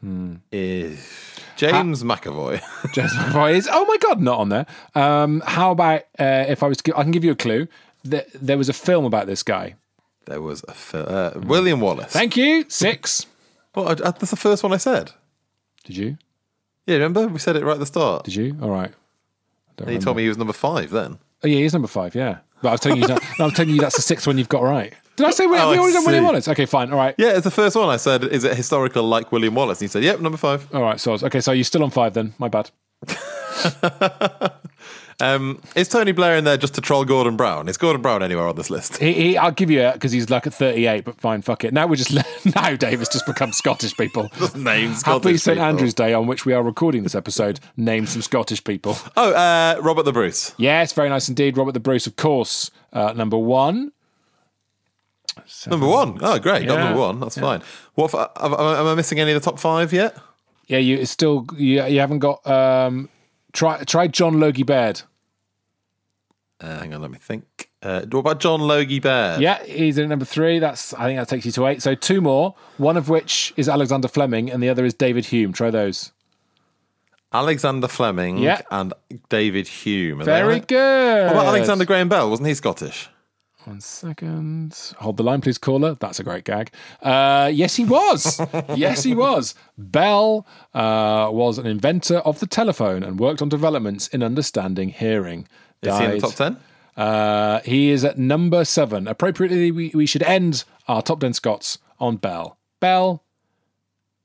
Hmm. 0.00 0.36
Is 0.52 1.40
James 1.56 2.02
McAvoy. 2.02 2.60
James 2.92 3.12
McAvoy 3.12 3.54
is, 3.54 3.68
oh 3.70 3.84
my 3.86 3.96
God, 3.98 4.20
not 4.20 4.38
on 4.38 4.48
there. 4.48 4.66
Um, 4.94 5.42
how 5.46 5.70
about 5.70 6.02
uh, 6.18 6.44
if 6.48 6.62
I 6.62 6.66
was 6.66 6.78
to 6.78 6.82
give, 6.82 6.96
I 6.96 7.02
can 7.02 7.10
give 7.10 7.24
you 7.24 7.32
a 7.32 7.36
clue. 7.36 7.68
There, 8.02 8.24
there 8.34 8.58
was 8.58 8.68
a 8.68 8.74
film 8.74 9.04
about 9.04 9.26
this 9.26 9.42
guy. 9.42 9.76
There 10.26 10.40
was 10.42 10.64
a 10.68 10.72
fil- 10.74 11.06
uh, 11.08 11.32
William 11.36 11.80
Wallace. 11.80 12.12
Thank 12.12 12.36
you. 12.36 12.64
Six. 12.68 13.26
Well, 13.74 13.88
I- 13.88 13.94
that's 13.94 14.30
the 14.30 14.36
first 14.36 14.62
one 14.62 14.72
I 14.72 14.76
said. 14.76 15.10
Did 15.84 15.96
you? 15.96 16.16
Yeah, 16.86 16.94
remember 16.96 17.26
we 17.26 17.40
said 17.40 17.56
it 17.56 17.64
right 17.64 17.72
at 17.72 17.80
the 17.80 17.86
start. 17.86 18.24
Did 18.24 18.36
you? 18.36 18.56
All 18.62 18.70
right. 18.70 18.92
And 19.78 19.90
you 19.90 19.98
told 19.98 20.16
me 20.16 20.22
he 20.22 20.28
was 20.28 20.38
number 20.38 20.52
five 20.52 20.90
then. 20.90 21.18
Oh 21.42 21.48
yeah, 21.48 21.58
he's 21.58 21.72
number 21.72 21.88
five. 21.88 22.14
Yeah, 22.14 22.38
but 22.62 22.68
I 22.68 22.72
was 22.72 22.80
telling 22.80 23.00
you, 23.00 23.08
that, 23.08 23.20
I'm 23.40 23.50
telling 23.50 23.74
you 23.74 23.80
that's 23.80 23.96
the 23.96 24.02
sixth 24.02 24.28
one 24.28 24.38
you've 24.38 24.48
got 24.48 24.62
right. 24.62 24.92
Did 25.16 25.26
I 25.26 25.30
say 25.32 25.46
we, 25.48 25.56
Oh, 25.58 25.70
we 25.70 25.76
I 25.76 25.78
already 25.80 25.92
done 25.94 26.04
William. 26.04 26.22
Wallace? 26.24 26.46
Okay, 26.46 26.66
fine. 26.66 26.92
All 26.92 26.96
right. 26.98 27.16
Yeah, 27.18 27.30
it's 27.30 27.42
the 27.42 27.50
first 27.50 27.74
one 27.74 27.88
I 27.88 27.96
said. 27.96 28.22
Is 28.22 28.44
it 28.44 28.56
historical 28.56 29.02
like 29.02 29.32
William 29.32 29.54
Wallace? 29.56 29.80
And 29.80 29.88
he 29.88 29.92
said, 29.92 30.04
"Yep, 30.04 30.20
number 30.20 30.38
five. 30.38 30.68
All 30.72 30.82
right. 30.82 31.00
So 31.00 31.14
okay, 31.14 31.40
so 31.40 31.50
you're 31.50 31.64
still 31.64 31.82
on 31.82 31.90
five 31.90 32.14
then. 32.14 32.32
My 32.38 32.46
bad. 32.48 32.70
Um, 35.20 35.60
is 35.76 35.88
Tony 35.88 36.12
Blair 36.12 36.36
in 36.36 36.44
there 36.44 36.56
just 36.56 36.74
to 36.74 36.80
troll 36.80 37.04
Gordon 37.04 37.36
Brown? 37.36 37.68
Is 37.68 37.76
Gordon 37.76 38.02
Brown 38.02 38.22
anywhere 38.22 38.46
on 38.48 38.56
this 38.56 38.68
list? 38.70 38.96
He, 38.98 39.12
he, 39.12 39.36
I'll 39.38 39.52
give 39.52 39.70
you 39.70 39.80
it 39.80 39.94
because 39.94 40.12
he's 40.12 40.28
like 40.30 40.46
at 40.46 40.54
38, 40.54 41.04
but 41.04 41.20
fine, 41.20 41.40
fuck 41.42 41.64
it. 41.64 41.72
Now 41.72 41.86
we're 41.86 41.96
just 41.96 42.12
now 42.56 42.74
Davis 42.76 43.08
just 43.08 43.24
become 43.26 43.52
Scottish 43.52 43.96
people. 43.96 44.30
Names 44.56 45.02
Happy 45.02 45.36
Scottish 45.36 45.42
St. 45.42 45.58
Andrew's 45.58 45.94
Day 45.94 46.12
on 46.14 46.26
which 46.26 46.44
we 46.44 46.52
are 46.52 46.62
recording 46.62 47.02
this 47.04 47.14
episode. 47.14 47.60
Name 47.76 48.06
some 48.06 48.22
Scottish 48.22 48.62
people. 48.64 48.96
Oh, 49.16 49.32
uh, 49.32 49.78
Robert 49.82 50.02
the 50.04 50.12
Bruce. 50.12 50.52
Yes, 50.58 50.92
very 50.92 51.08
nice 51.08 51.28
indeed. 51.28 51.56
Robert 51.56 51.72
the 51.72 51.80
Bruce, 51.80 52.06
of 52.06 52.16
course, 52.16 52.70
uh, 52.92 53.12
number 53.12 53.38
one. 53.38 53.92
Number 55.66 55.86
one. 55.88 56.18
Oh, 56.22 56.38
great. 56.38 56.66
Got 56.66 56.78
Yeah. 56.78 56.84
number 56.84 57.00
one. 57.00 57.20
That's 57.20 57.38
fine. 57.38 57.62
What? 57.94 58.10
For, 58.10 58.30
am, 58.40 58.54
I- 58.54 58.80
am 58.80 58.86
I 58.86 58.94
missing 58.94 59.18
any 59.20 59.32
of 59.32 59.42
the 59.42 59.50
top 59.50 59.58
five 59.58 59.92
yet? 59.92 60.16
Yeah, 60.66 60.78
you 60.78 60.96
it's 60.96 61.10
still 61.10 61.46
you, 61.56 61.84
you 61.84 62.00
haven't 62.00 62.20
got. 62.20 62.46
Um, 62.46 63.08
try 63.54 63.82
try 63.84 64.06
John 64.08 64.38
Logie 64.38 64.62
Baird. 64.64 65.00
Uh, 66.60 66.78
hang 66.78 66.92
on, 66.94 67.00
let 67.00 67.10
me 67.10 67.18
think. 67.18 67.70
Uh, 67.82 68.02
what 68.10 68.20
about 68.20 68.40
John 68.40 68.60
Logie 68.60 69.00
Baird? 69.00 69.40
Yeah, 69.40 69.62
he's 69.64 69.98
in 69.98 70.08
number 70.08 70.24
three. 70.24 70.58
That's 70.58 70.92
I 70.94 71.04
think 71.06 71.18
that 71.18 71.28
takes 71.28 71.44
you 71.46 71.52
to 71.52 71.66
eight. 71.66 71.82
So 71.82 71.94
two 71.94 72.20
more. 72.20 72.54
One 72.76 72.96
of 72.96 73.08
which 73.08 73.52
is 73.56 73.68
Alexander 73.68 74.08
Fleming, 74.08 74.50
and 74.50 74.62
the 74.62 74.68
other 74.68 74.84
is 74.84 74.94
David 74.94 75.24
Hume. 75.26 75.52
Try 75.52 75.70
those. 75.70 76.12
Alexander 77.32 77.88
Fleming 77.88 78.38
Yeah. 78.38 78.60
and 78.70 78.92
David 79.28 79.66
Hume. 79.66 80.22
Very 80.24 80.60
good. 80.60 81.24
What 81.26 81.32
about 81.32 81.46
Alexander 81.46 81.84
Graham 81.84 82.08
Bell? 82.08 82.30
Wasn't 82.30 82.46
he 82.46 82.54
Scottish? 82.54 83.08
One 83.64 83.80
second. 83.80 84.94
Hold 84.98 85.16
the 85.16 85.22
line, 85.22 85.40
please, 85.40 85.58
caller. 85.58 85.94
That's 85.94 86.20
a 86.20 86.22
great 86.22 86.44
gag. 86.44 86.70
Uh, 87.02 87.50
yes, 87.52 87.76
he 87.76 87.84
was. 87.84 88.40
yes, 88.76 89.02
he 89.02 89.14
was. 89.14 89.54
Bell 89.78 90.46
uh, 90.74 91.28
was 91.32 91.56
an 91.58 91.66
inventor 91.66 92.18
of 92.18 92.40
the 92.40 92.46
telephone 92.46 93.02
and 93.02 93.18
worked 93.18 93.40
on 93.40 93.48
developments 93.48 94.08
in 94.08 94.22
understanding 94.22 94.90
hearing. 94.90 95.48
Is 95.82 95.98
he 95.98 96.04
in 96.04 96.10
the 96.12 96.20
top 96.20 96.34
ten? 96.34 96.56
Uh, 96.96 97.60
he 97.64 97.90
is 97.90 98.04
at 98.04 98.18
number 98.18 98.64
seven. 98.64 99.08
Appropriately, 99.08 99.70
we, 99.70 99.90
we 99.94 100.06
should 100.06 100.22
end 100.22 100.64
our 100.86 101.02
top 101.02 101.20
10 101.20 101.32
Scots 101.32 101.78
on 101.98 102.16
Bell. 102.16 102.58
Bell, 102.80 103.24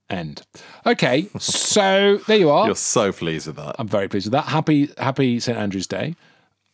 end. 0.10 0.44
Okay, 0.86 1.30
so 1.40 2.18
there 2.28 2.38
you 2.38 2.50
are. 2.50 2.68
You're 2.68 2.76
so 2.76 3.12
pleased 3.12 3.48
with 3.48 3.56
that. 3.56 3.76
I'm 3.80 3.88
very 3.88 4.08
pleased 4.08 4.28
with 4.28 4.34
that. 4.34 4.46
Happy 4.46 4.90
Happy 4.98 5.40
St 5.40 5.58
Andrew's 5.58 5.88
Day. 5.88 6.16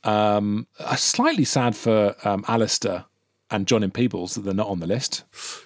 Um, 0.06 0.68
uh, 0.80 0.96
slightly 0.96 1.46
sad 1.46 1.76
for 1.76 2.16
um, 2.24 2.46
Alistair 2.48 3.06
and 3.52 3.68
John 3.68 3.84
in 3.84 3.92
Peebles 3.92 4.36
that 4.36 4.42
they're 4.42 4.54
not 4.54 4.68
on 4.68 4.80
the 4.80 4.88
list. 4.88 5.24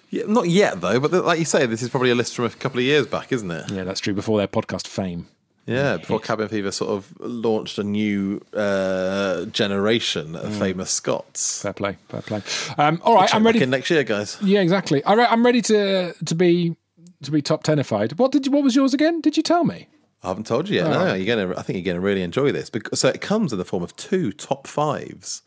Yeah, 0.09 0.23
not 0.27 0.49
yet 0.49 0.81
though, 0.81 0.99
but 0.99 1.11
like 1.25 1.39
you 1.39 1.45
say, 1.45 1.65
this 1.65 1.81
is 1.81 1.89
probably 1.89 2.09
a 2.09 2.15
list 2.15 2.35
from 2.35 2.45
a 2.45 2.49
couple 2.49 2.79
of 2.79 2.85
years 2.85 3.05
back, 3.07 3.31
isn't 3.31 3.51
it? 3.51 3.69
Yeah, 3.71 3.83
that's 3.83 3.99
true. 3.99 4.13
Before 4.13 4.37
their 4.37 4.47
podcast 4.47 4.87
fame. 4.87 5.27
Yeah, 5.65 5.97
before 5.97 6.19
Cabin 6.19 6.47
Fever 6.47 6.71
sort 6.71 6.89
of 6.89 7.13
launched 7.19 7.77
a 7.77 7.83
new 7.83 8.41
uh, 8.55 9.45
generation 9.45 10.35
of 10.35 10.55
famous 10.55 10.89
Scots. 10.89 11.61
Fair 11.61 11.73
play. 11.73 11.97
Fair 12.07 12.21
play. 12.23 12.41
Um, 12.79 12.99
all 13.03 13.13
right, 13.13 13.33
I'm 13.35 13.45
ready. 13.45 13.61
in 13.61 13.69
next 13.69 13.91
year, 13.91 14.03
guys. 14.03 14.37
yeah, 14.41 14.61
exactly. 14.61 15.03
Right, 15.05 15.31
I'm 15.31 15.45
ready 15.45 15.61
to 15.63 16.13
to 16.25 16.35
be 16.35 16.75
to 17.21 17.29
be 17.31 17.43
top 17.43 17.61
tenified. 17.63 18.13
What 18.17 18.31
did 18.31 18.47
you, 18.47 18.51
what 18.51 18.63
was 18.63 18.75
yours 18.75 18.95
again? 18.95 19.21
Did 19.21 19.37
you 19.37 19.43
tell 19.43 19.63
me? 19.63 19.87
I 20.23 20.27
haven't 20.29 20.47
told 20.47 20.67
you 20.67 20.75
yet. 20.75 20.89
No, 20.89 21.13
you're 21.13 21.35
gonna. 21.35 21.57
I 21.57 21.61
think 21.61 21.77
you're 21.77 21.93
gonna 21.93 22.03
really 22.05 22.23
enjoy 22.23 22.51
this. 22.51 22.69
Because, 22.69 22.99
so 22.99 23.07
it 23.07 23.21
comes 23.21 23.51
in 23.53 23.57
the 23.57 23.65
form 23.65 23.83
of 23.83 23.95
two 23.95 24.31
top 24.33 24.67
fives, 24.67 25.41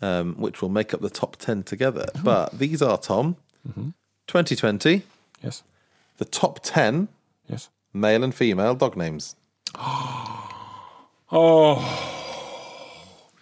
um, 0.00 0.34
which 0.34 0.60
will 0.60 0.68
make 0.68 0.92
up 0.92 1.00
the 1.00 1.10
top 1.10 1.36
ten 1.36 1.62
together. 1.62 2.06
But 2.24 2.58
these 2.58 2.82
are 2.82 2.98
Tom, 2.98 3.36
2020, 4.26 5.02
Yes. 5.42 5.62
the 6.18 6.24
top 6.24 6.60
ten 6.62 7.08
Yes. 7.48 7.68
Male 7.92 8.24
and 8.24 8.34
female 8.34 8.74
dog 8.74 8.96
names. 8.96 9.36
Oh, 11.34 11.78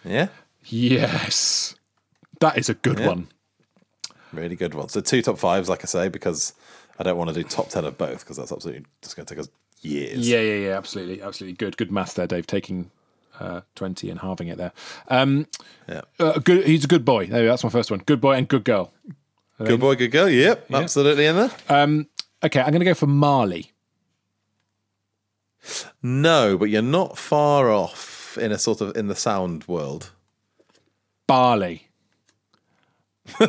Yeah, 0.05 0.29
yes. 0.65 1.75
That 2.39 2.57
is 2.57 2.69
a 2.69 2.73
good 2.73 2.99
Yeah. 2.99 3.07
one. 3.07 3.27
really 4.31 4.55
good 4.55 4.73
one. 4.73 4.87
So 4.87 5.01
two 5.01 5.21
top 5.21 5.37
fives, 5.37 5.67
like 5.67 5.83
I 5.83 5.87
say, 5.87 6.07
because 6.07 6.53
I 6.97 7.03
don't 7.03 7.17
want 7.17 7.27
to 7.29 7.33
do 7.33 7.43
top 7.43 7.67
ten 7.69 7.83
of 7.83 7.97
both 7.97 8.19
because 8.21 8.37
that's 8.37 8.51
absolutely 8.53 8.85
just 9.01 9.17
going 9.17 9.25
to 9.25 9.35
take 9.35 9.41
us 9.41 9.49
years. 9.81 10.27
Yeah, 10.27 10.39
yeah, 10.41 10.67
yeah. 10.69 10.77
Absolutely, 10.77 11.21
absolutely. 11.21 11.55
Good, 11.57 11.77
good 11.77 11.91
maths 11.91 12.13
there, 12.13 12.27
Dave. 12.27 12.47
Taking 12.47 12.91
uh, 13.39 13.61
twenty 13.75 14.09
and 14.09 14.19
halving 14.19 14.47
it 14.47 14.57
there. 14.57 14.71
Um, 15.07 15.47
Yeah. 15.87 16.01
uh, 16.19 16.39
good. 16.39 16.65
He's 16.65 16.83
a 16.83 16.87
good 16.87 17.05
boy. 17.05 17.27
There, 17.27 17.45
that's 17.45 17.63
my 17.63 17.69
first 17.69 17.91
one. 17.91 18.01
Good 18.05 18.21
boy 18.21 18.33
and 18.33 18.47
good 18.47 18.63
girl. 18.63 18.91
Good 19.63 19.79
boy, 19.79 19.95
good 19.95 20.09
girl. 20.11 20.27
Yep, 20.27 20.71
absolutely 20.73 21.27
in 21.27 21.35
there. 21.35 21.51
Um, 21.69 22.07
okay, 22.43 22.61
I'm 22.61 22.71
going 22.71 22.79
to 22.79 22.85
go 22.85 22.95
for 22.95 23.05
Marley. 23.05 23.71
No, 26.01 26.57
but 26.57 26.71
you're 26.71 26.81
not 26.81 27.15
far 27.17 27.69
off 27.69 28.37
in 28.39 28.51
a 28.51 28.57
sort 28.57 28.81
of 28.81 28.97
in 28.97 29.07
the 29.07 29.15
sound 29.15 29.67
world. 29.67 30.11
Barley. 31.27 31.89
you 33.39 33.45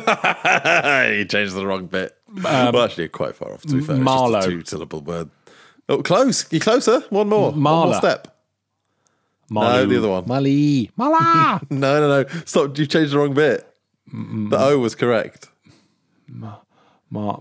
changed 1.25 1.55
the 1.55 1.63
wrong 1.65 1.87
bit. 1.87 2.15
well, 2.31 2.77
actually, 2.83 3.05
you're 3.05 3.09
quite 3.09 3.35
far 3.35 3.51
off. 3.53 3.63
To 3.63 3.75
be 3.75 3.81
fair, 3.81 3.95
Marlow. 3.97 4.39
just 4.41 4.47
a 4.47 4.51
two-syllable 4.51 5.01
word. 5.01 5.29
Oh, 5.89 6.01
close. 6.01 6.45
You're 6.51 6.61
closer. 6.61 7.01
One 7.09 7.29
more. 7.29 7.51
One 7.51 7.59
more 7.59 7.93
step. 7.95 8.29
Marley. 9.49 9.85
the 9.87 9.97
other 9.99 10.09
one. 10.09 10.23
Marley. 10.27 10.89
Mala. 10.95 11.61
No, 11.69 11.99
no, 11.99 12.23
no. 12.23 12.29
Stop. 12.45 12.77
You've 12.77 12.89
changed 12.89 13.13
the 13.13 13.17
wrong 13.19 13.33
bit. 13.33 13.67
The 14.11 14.57
O 14.59 14.79
was 14.79 14.95
correct. 14.95 15.49
Mar- 16.27 16.59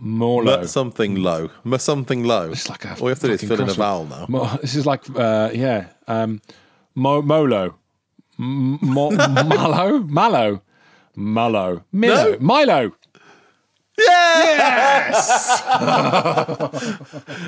Morlo. 0.00 0.58
But 0.58 0.68
something 0.68 1.16
low. 1.16 1.48
M- 1.64 1.78
something 1.78 2.24
low. 2.24 2.50
It's 2.50 2.68
like 2.68 2.84
a 2.84 2.90
All 2.94 3.02
you 3.02 3.08
have 3.08 3.20
to 3.20 3.26
do 3.28 3.32
is 3.34 3.40
fill 3.42 3.60
in 3.62 3.68
a 3.70 3.72
vowel 3.72 4.04
now. 4.06 4.26
Mo- 4.28 4.58
this 4.60 4.74
is 4.76 4.84
like, 4.84 5.02
uh, 5.16 5.50
yeah, 5.54 5.86
um, 6.08 6.42
Mo- 6.94 7.22
Molo, 7.22 7.74
M- 8.38 8.78
Mo- 8.82 9.10
Mallow, 9.16 10.00
Mallow, 10.00 10.60
Mallow, 11.16 11.84
Milo, 11.90 12.30
No. 12.30 12.36
Milo. 12.40 12.92
Yes! 14.06 15.62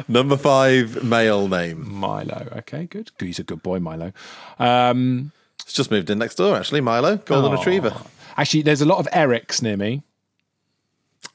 Number 0.09 0.37
five, 0.37 1.03
male 1.05 1.49
name. 1.49 1.93
Milo. 1.93 2.49
Okay, 2.59 2.87
good. 2.87 3.11
He's 3.19 3.38
a 3.38 3.43
good 3.45 3.62
boy, 3.62 3.79
Milo. 3.81 4.12
Um, 4.59 5.33
It's 5.62 5.73
just 5.73 5.90
moved 5.90 6.11
in 6.11 6.19
next 6.19 6.37
door, 6.37 6.57
actually. 6.57 6.81
Milo, 6.81 7.17
golden 7.19 7.53
Aw. 7.53 7.57
retriever. 7.57 7.95
actually, 8.37 8.62
there's 8.62 8.81
a 8.81 8.87
lot 8.87 8.99
of 8.99 9.07
Erics 9.12 9.62
near 9.62 9.77
me. 9.77 10.03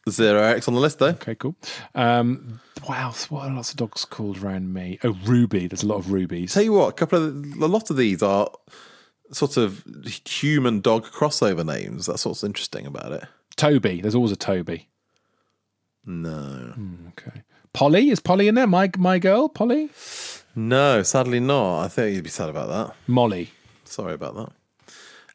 Zero 0.10 0.42
Erics 0.42 0.68
on 0.68 0.74
the 0.74 0.80
list, 0.80 1.00
though. 1.00 1.08
Okay, 1.10 1.36
cool. 1.36 1.56
Um, 1.96 2.60
what 2.86 2.98
else? 3.00 3.30
What 3.30 3.48
are 3.48 3.54
lots 3.54 3.72
of 3.72 3.78
dogs 3.78 4.06
called 4.06 4.38
around 4.44 4.74
me? 4.74 4.98
Oh, 5.04 5.18
Ruby. 5.26 5.68
There's 5.68 5.84
a 5.84 5.88
lot 5.88 5.98
of 5.98 6.12
rubies. 6.12 6.54
Tell 6.54 6.64
you 6.64 6.74
what, 6.74 6.88
a 6.90 6.94
couple 6.94 7.24
of 7.24 7.36
a 7.62 7.68
lot 7.68 7.90
of 7.90 7.98
these 7.98 8.24
are 8.24 8.50
sort 9.32 9.58
of 9.58 9.84
human 10.26 10.80
dog 10.82 11.06
crossover 11.06 11.64
names. 11.66 12.06
That's 12.08 12.26
what's 12.26 12.44
interesting 12.44 12.86
about 12.88 13.12
it. 13.12 13.24
Toby. 13.56 14.02
There's 14.02 14.16
always 14.16 14.32
a 14.32 14.36
Toby. 14.38 14.88
No, 16.10 16.74
Okay. 17.10 17.44
Polly 17.72 18.10
is 18.10 18.20
Polly 18.20 18.48
in 18.48 18.56
there? 18.56 18.66
My 18.68 18.90
my 18.98 19.20
girl, 19.20 19.48
Polly. 19.48 19.90
no, 20.56 21.04
sadly 21.04 21.40
not. 21.40 21.84
I 21.84 21.88
think 21.88 22.16
you'd 22.16 22.24
be 22.24 22.30
sad 22.32 22.50
about 22.50 22.68
that. 22.70 22.96
Molly. 23.08 23.52
Sorry 23.86 24.14
about 24.16 24.36
that. 24.36 24.52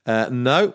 Uh, 0.06 0.28
no. 0.32 0.74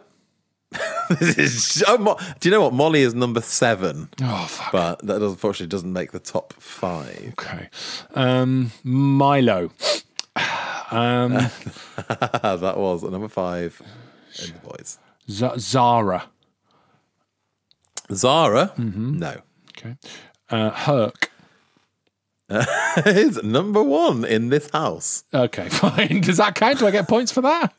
this 1.20 1.38
is 1.38 1.64
so 1.68 1.98
Mo- 1.98 2.18
Do 2.40 2.48
you 2.48 2.52
know 2.56 2.62
what? 2.62 2.74
Molly 2.74 3.02
is 3.02 3.14
number 3.14 3.42
seven, 3.42 4.08
Oh 4.22 4.46
fuck. 4.48 4.72
but 4.72 5.00
that 5.08 5.20
does- 5.20 5.32
unfortunately 5.34 5.68
doesn't 5.68 5.92
make 5.92 6.12
the 6.14 6.20
top 6.20 6.54
five. 6.54 7.34
Okay. 7.40 7.70
Um, 8.16 8.72
Milo. 8.84 9.72
Um, 10.92 11.34
that 12.08 12.74
was 12.78 13.04
number 13.04 13.28
five 13.28 13.82
in 14.46 14.54
the 14.54 14.60
boys. 14.60 14.98
Z- 15.30 15.58
Zara. 15.60 16.24
Zara, 18.12 18.74
Mm-hmm. 18.78 19.20
no. 19.20 19.42
Okay. 19.80 19.96
Uh, 20.50 20.72
Herc. 20.72 21.32
is 23.06 23.42
number 23.44 23.84
one 23.84 24.26
in 24.26 24.50
this 24.50 24.70
house. 24.72 25.24
Okay, 25.34 25.70
fine. 25.70 26.22
Does 26.22 26.38
that 26.38 26.56
count? 26.56 26.80
Do 26.80 26.88
I 26.88 26.92
get 26.92 27.08
points 27.08 27.32
for 27.32 27.42
that? 27.42 27.74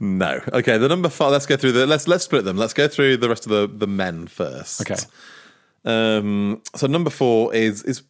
No. 0.00 0.40
Okay, 0.52 0.76
the 0.78 0.88
number 0.88 1.08
five. 1.08 1.30
Let's 1.30 1.46
go 1.46 1.56
through 1.56 1.72
the. 1.72 1.86
Let's 1.86 2.08
let's 2.08 2.24
split 2.24 2.44
them. 2.44 2.56
Let's 2.56 2.74
go 2.74 2.88
through 2.88 3.18
the 3.18 3.28
rest 3.28 3.46
of 3.46 3.50
the 3.50 3.68
the 3.68 3.86
men 3.86 4.26
first. 4.26 4.80
Okay. 4.80 5.00
Um. 5.84 6.62
So 6.74 6.88
number 6.88 7.10
four 7.10 7.54
is 7.54 7.84
is 7.84 8.02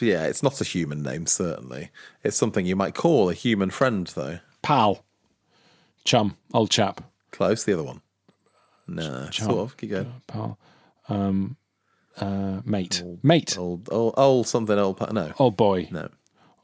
yeah. 0.00 0.26
It's 0.26 0.42
not 0.42 0.60
a 0.60 0.64
human 0.64 1.02
name. 1.02 1.26
Certainly, 1.26 1.90
it's 2.24 2.36
something 2.36 2.66
you 2.66 2.74
might 2.74 2.94
call 2.94 3.30
a 3.30 3.34
human 3.34 3.70
friend, 3.70 4.08
though. 4.08 4.40
Pal. 4.62 5.04
Chum. 6.04 6.36
Old 6.52 6.70
chap. 6.70 7.04
Close. 7.30 7.62
The 7.62 7.74
other 7.74 7.84
one. 7.84 8.00
No. 8.88 9.28
Sort 9.30 9.58
of. 9.58 9.76
Keep 9.76 9.90
going. 9.90 10.12
Pal. 10.26 10.58
Um, 11.08 11.56
uh, 12.18 12.60
mate. 12.64 13.02
Mate. 13.22 13.56
Old 13.58 13.88
old 13.90 14.14
old 14.16 14.46
something 14.48 14.78
old. 14.78 14.96
pa- 14.98 15.10
No. 15.12 15.32
Old 15.38 15.56
boy. 15.56 15.88
No. 15.90 16.08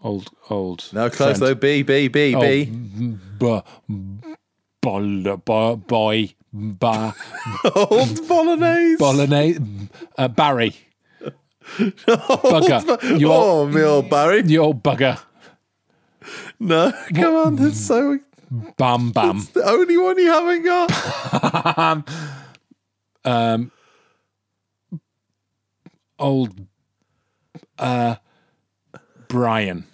Old 0.03 0.31
old. 0.51 0.89
No. 0.93 1.09
Close 1.11 1.39
friend. 1.39 1.43
though. 1.43 1.55
B 1.55 1.83
B 1.83 2.09
B 2.09 2.35
B. 2.35 2.65
B. 2.65 3.17
Bol, 4.83 5.37
bo, 5.39 5.77
boy. 5.77 6.33
Ba. 6.53 7.13
Old 7.75 8.29
bolognese. 8.29 8.97
Bolognese. 8.99 9.59
Uh, 10.17 10.29
Barry. 10.29 10.75
Bugger. 11.77 13.19
You 13.19 13.33
old, 13.33 13.69
oh, 13.69 13.73
me 13.73 13.83
old 13.83 14.09
Barry. 14.09 14.43
you 14.47 14.61
old 14.63 14.83
bugger. 14.83 15.19
No. 16.61 16.93
Come 17.15 17.35
on. 17.35 17.57
That's 17.57 17.81
so. 17.81 18.21
Bam 18.79 19.11
bam. 19.11 19.39
That's 19.39 19.51
The 19.51 19.69
only 19.69 19.99
one 19.99 20.19
you 20.19 20.31
haven't 20.33 20.65
got. 20.65 22.09
um, 23.25 23.73
old 26.19 26.67
uh, 27.79 28.17
Brian. 29.29 29.87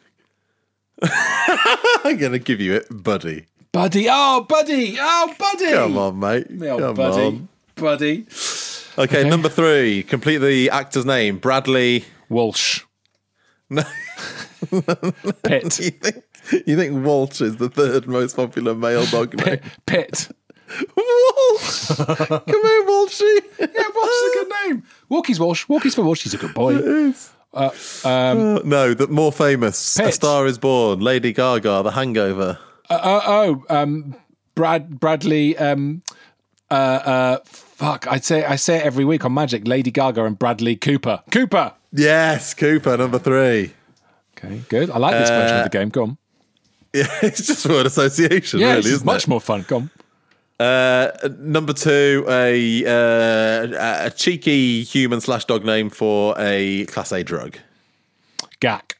I'm 1.02 2.16
gonna 2.18 2.38
give 2.38 2.60
you 2.60 2.74
it, 2.74 2.86
buddy. 2.90 3.46
Buddy. 3.72 4.06
Oh, 4.08 4.44
buddy. 4.48 4.96
Oh, 5.00 5.34
buddy. 5.38 5.70
Come 5.72 5.98
on, 5.98 6.18
mate. 6.18 6.46
Come 6.48 6.94
buddy. 6.94 7.22
on. 7.26 7.48
Buddy. 7.74 8.26
Okay, 8.98 9.28
number 9.28 9.48
three. 9.48 10.02
Complete 10.02 10.38
the 10.38 10.68
actor's 10.70 11.06
name. 11.06 11.38
Bradley. 11.38 12.04
Walsh. 12.28 12.82
No. 13.70 13.82
Pitt. 15.42 15.78
You 15.80 15.90
think 15.90 16.24
you 16.66 16.76
think 16.76 17.04
Walsh 17.04 17.40
is 17.40 17.56
the 17.56 17.70
third 17.70 18.06
most 18.06 18.36
popular 18.36 18.74
male 18.74 19.06
dog 19.06 19.34
name? 19.44 19.60
Pitt. 19.86 20.28
Pitt. 20.78 20.90
Walsh. 20.96 21.86
Come 21.96 22.44
here, 22.46 22.84
Walshy. 22.86 23.40
Yeah, 23.58 23.66
Walsh 23.94 24.10
is 24.10 24.30
a 24.30 24.34
good 24.34 24.52
name. 24.66 24.82
Walkie's 25.10 25.40
Walsh. 25.40 25.66
Walkie's 25.66 25.94
for 25.94 26.02
Walsh. 26.02 26.22
He's 26.22 26.34
a 26.34 26.38
good 26.38 26.54
boy. 26.54 27.12
Uh, 27.54 28.60
no, 28.64 28.94
the 28.94 29.06
more 29.08 29.30
famous. 29.30 29.98
A 29.98 30.10
Star 30.10 30.46
Is 30.46 30.56
Born. 30.56 31.00
Lady 31.00 31.34
Gaga. 31.34 31.82
The 31.82 31.90
Hangover. 31.90 32.58
Uh, 32.88 32.94
uh, 32.94 33.20
oh, 33.26 33.64
um, 33.68 34.14
Brad 34.54 34.98
Bradley. 34.98 35.54
Um, 35.58 36.02
uh, 36.70 36.74
uh, 36.74 37.38
fuck. 37.44 38.06
I 38.10 38.20
say 38.20 38.42
I 38.46 38.56
say 38.56 38.78
it 38.78 38.84
every 38.84 39.04
week 39.04 39.26
on 39.26 39.34
Magic. 39.34 39.68
Lady 39.68 39.90
Gaga 39.90 40.24
and 40.24 40.38
Bradley 40.38 40.76
Cooper. 40.76 41.22
Cooper. 41.30 41.74
Yes, 41.92 42.54
Cooper. 42.54 42.96
Number 42.96 43.18
three. 43.18 43.74
Okay, 44.38 44.62
good. 44.70 44.88
I 44.90 44.96
like 44.96 45.12
this 45.12 45.28
version 45.28 45.58
of 45.58 45.64
the 45.64 45.70
game. 45.78 45.90
Go 45.90 46.02
on. 46.04 46.18
Yeah, 46.94 47.06
it's 47.22 47.46
just 47.46 47.66
word 47.66 47.86
association, 47.86 48.60
Yeah, 48.60 48.74
really, 48.74 48.90
it's 48.90 49.02
much 49.04 49.22
it? 49.24 49.28
more 49.28 49.40
fun. 49.40 49.64
Go 49.66 49.76
on. 49.76 49.90
Uh, 50.62 51.10
number 51.40 51.72
two, 51.72 52.24
a 52.28 52.86
uh, 52.86 54.06
a 54.06 54.10
cheeky 54.10 54.84
human 54.84 55.20
slash 55.20 55.44
dog 55.44 55.64
name 55.64 55.90
for 55.90 56.36
a 56.38 56.86
class 56.86 57.10
A 57.10 57.24
drug. 57.24 57.58
Gak. 58.60 58.94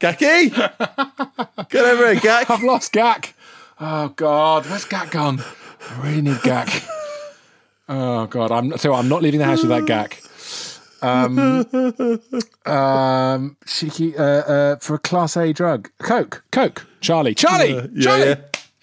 Gaki, 0.00 0.48
get 1.68 1.84
over 1.84 2.12
here, 2.12 2.20
Gak. 2.20 2.50
I've 2.50 2.64
lost 2.64 2.92
Gak. 2.92 3.34
Oh 3.80 4.08
God, 4.16 4.66
where's 4.66 4.84
Gak 4.84 5.12
gone? 5.12 5.40
I 5.90 6.02
really 6.04 6.22
need 6.22 6.38
Gak. 6.38 6.88
Oh 7.88 8.26
God, 8.26 8.50
I'm 8.50 8.76
so 8.78 8.94
I'm 8.94 9.08
not 9.08 9.22
leaving 9.22 9.38
the 9.38 9.46
house 9.46 9.62
without 9.62 9.86
Gak. 9.86 10.27
Um, 11.00 11.38
um, 12.66 13.56
cheeky 13.66 14.16
uh, 14.16 14.22
uh, 14.22 14.76
for 14.76 14.94
a 14.94 14.98
class 14.98 15.36
A 15.36 15.52
drug. 15.52 15.90
Coke, 16.00 16.44
Coke. 16.50 16.86
Charlie, 17.00 17.34
Charlie, 17.34 17.74
Yeah, 17.74 17.86
Charlie. 18.02 18.26
yeah. 18.28 18.36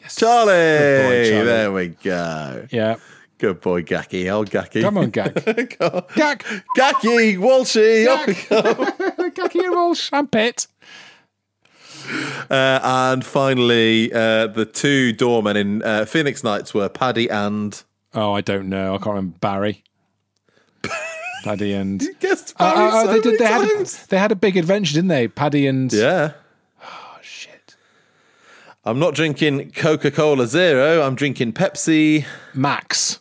Charlie. 0.07 0.51
boy, 0.51 1.29
Charlie. 1.29 1.45
There 1.45 1.71
we 1.71 1.87
go. 1.89 2.67
Yeah. 2.71 2.95
Good 3.37 3.59
boy, 3.59 3.83
Gaki. 3.83 4.29
Old 4.29 4.49
Gaki. 4.49 4.81
Come 4.81 4.97
on, 4.97 5.11
Gak. 5.11 5.33
Gak. 6.15 6.43
Gaki, 6.77 7.35
Walshy. 7.37 8.05
Gaki 9.35 9.59
and 9.59 9.71
Walsh. 9.75 10.09
I'm 10.13 10.27
Pitt. 10.27 10.67
Uh, 12.49 12.79
and 12.83 13.25
finally, 13.25 14.13
uh, 14.13 14.47
the 14.47 14.65
two 14.65 15.11
doormen 15.11 15.57
in 15.57 15.83
uh, 15.83 16.05
Phoenix 16.05 16.43
Nights 16.43 16.73
were 16.73 16.87
Paddy 16.87 17.29
and 17.29 17.83
Oh, 18.13 18.31
I 18.31 18.39
don't 18.41 18.69
know. 18.69 18.93
I 18.95 18.97
can't 18.97 19.07
remember 19.07 19.37
Barry. 19.39 19.83
Paddy 21.45 21.73
and 21.73 22.03
Guessed 22.19 22.55
Uh, 22.59 22.73
Barry 22.73 22.87
uh, 22.89 23.01
so 23.03 23.07
they 23.13 23.19
did. 23.21 23.39
They 23.39 23.45
many 23.45 23.75
had 23.75 23.85
a, 23.85 24.07
they 24.09 24.17
had 24.17 24.31
a 24.31 24.35
big 24.35 24.57
adventure, 24.57 24.93
didn't 24.95 25.09
they? 25.09 25.27
Paddy 25.27 25.67
and 25.67 25.93
Yeah. 25.93 26.31
Oh 26.83 27.17
shit. 27.21 27.75
I'm 28.83 28.97
not 28.97 29.13
drinking 29.13 29.71
Coca 29.71 30.09
Cola 30.09 30.47
Zero. 30.47 31.03
I'm 31.03 31.13
drinking 31.15 31.53
Pepsi. 31.53 32.25
Max. 32.55 33.19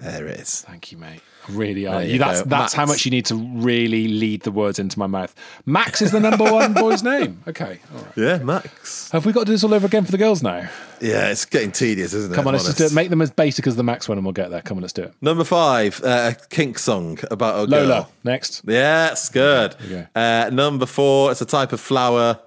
There 0.00 0.26
it 0.26 0.40
is. 0.40 0.62
Thank 0.62 0.90
you, 0.90 0.96
mate. 0.98 1.20
Really 1.48 1.86
are. 1.86 2.02
You 2.02 2.18
that's 2.18 2.42
go. 2.42 2.48
that's 2.48 2.72
how 2.72 2.86
much 2.86 3.04
you 3.04 3.10
need 3.10 3.26
to 3.26 3.34
really 3.34 4.08
lead 4.08 4.42
the 4.42 4.52
words 4.52 4.78
into 4.78 4.98
my 4.98 5.06
mouth. 5.06 5.34
Max 5.66 6.02
is 6.02 6.12
the 6.12 6.20
number 6.20 6.44
one 6.44 6.74
boy's 6.74 7.02
name. 7.02 7.42
Okay. 7.48 7.80
All 7.94 8.02
right. 8.02 8.16
Yeah, 8.16 8.38
Max. 8.38 9.10
Have 9.10 9.26
we 9.26 9.32
got 9.32 9.40
to 9.40 9.46
do 9.46 9.52
this 9.52 9.64
all 9.64 9.74
over 9.74 9.86
again 9.86 10.04
for 10.04 10.12
the 10.12 10.18
girls 10.18 10.42
now? 10.42 10.68
Yeah, 11.00 11.30
it's 11.30 11.44
getting 11.46 11.72
tedious, 11.72 12.12
isn't 12.12 12.32
it? 12.32 12.34
Come 12.34 12.46
on, 12.46 12.52
let's 12.52 12.66
just 12.66 12.78
do 12.78 12.84
it. 12.84 12.92
Make 12.92 13.08
them 13.08 13.22
as 13.22 13.30
basic 13.30 13.66
as 13.66 13.76
the 13.76 13.82
Max 13.82 14.08
one, 14.08 14.18
and 14.18 14.24
we'll 14.24 14.32
get 14.34 14.50
there. 14.50 14.60
Come 14.60 14.78
on, 14.78 14.82
let's 14.82 14.92
do 14.92 15.04
it. 15.04 15.14
Number 15.20 15.44
five, 15.44 16.00
uh, 16.04 16.32
a 16.34 16.46
kink 16.48 16.78
song 16.78 17.18
about 17.30 17.64
a 17.64 17.66
girl. 17.66 17.86
Lola 17.86 18.08
next. 18.22 18.62
Yeah, 18.66 19.12
it's 19.12 19.28
good. 19.28 19.74
you 19.88 20.06
Uh, 20.14 20.50
number 20.52 20.86
four, 20.86 21.30
it's 21.30 21.40
a 21.40 21.46
type 21.46 21.72
of 21.72 21.80
flower. 21.80 22.38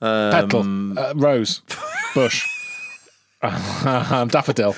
Um, 0.00 0.30
Petal, 0.30 0.98
uh, 0.98 1.14
rose, 1.16 1.62
bush, 2.14 2.46
um, 3.42 4.28
daffodil. 4.28 4.76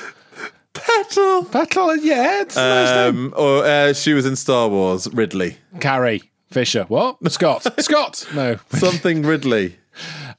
Petal. 0.87 1.45
Petal, 1.45 1.97
yeah, 1.97 2.43
it's 2.43 2.57
a 2.57 2.61
nice 2.61 3.13
name. 3.15 3.27
Um, 3.27 3.35
or 3.37 3.65
uh, 3.65 3.93
she 3.93 4.13
was 4.13 4.27
in 4.27 4.37
Star 4.37 4.69
Wars, 4.69 5.13
Ridley. 5.13 5.57
Carrie 5.81 6.23
Fisher. 6.51 6.85
What? 6.85 7.17
Scott. 7.33 7.67
Scott. 7.83 8.27
No. 8.35 8.59
Something 8.71 9.23
Ridley. 9.23 9.77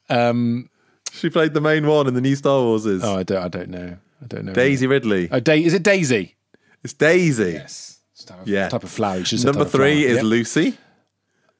Um. 0.10 0.69
She 1.12 1.30
played 1.30 1.54
the 1.54 1.62
main 1.62 1.86
one 1.86 2.08
in 2.08 2.13
the 2.13 2.21
new 2.21 2.36
Star 2.36 2.60
Warses. 2.62 3.02
Oh, 3.04 3.17
I 3.17 3.23
don't. 3.23 3.43
I 3.43 3.47
don't 3.49 3.69
know. 3.69 3.97
I 4.21 4.25
don't 4.28 4.45
know. 4.45 4.54
Daisy 4.54 4.88
Ridley. 4.88 5.28
Oh, 5.32 5.39
da- 5.39 5.62
is 5.62 5.73
it 5.73 5.84
Daisy? 5.84 6.36
It's 6.84 6.93
Daisy. 6.93 7.54
Yes. 7.54 7.99
It's 8.13 8.23
type 8.23 8.41
of, 8.41 8.47
Yeah. 8.47 8.69
Type 8.69 8.84
of 8.84 8.89
flower. 8.91 9.15
Number 9.17 9.49
of 9.49 9.54
flower. 9.54 9.65
three 9.65 10.06
is 10.06 10.15
Yep. 10.17 10.23
Lucy. 10.23 10.78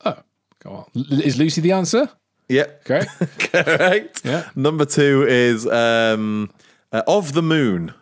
Oh, 0.06 0.16
go 0.64 0.70
on. 0.72 0.86
L- 1.12 1.22
Is 1.22 1.38
Lucy 1.38 1.60
the 1.62 1.74
answer? 1.74 2.10
Yep. 2.48 2.86
Correct. 2.86 3.10
Correct. 3.40 4.22
Yeah. 4.24 4.50
Number 4.56 4.86
two 4.86 5.26
is 5.28 5.68
um, 5.68 6.50
uh, 6.94 7.02
Of 7.06 7.34
the 7.34 7.42
Moon. 7.44 7.94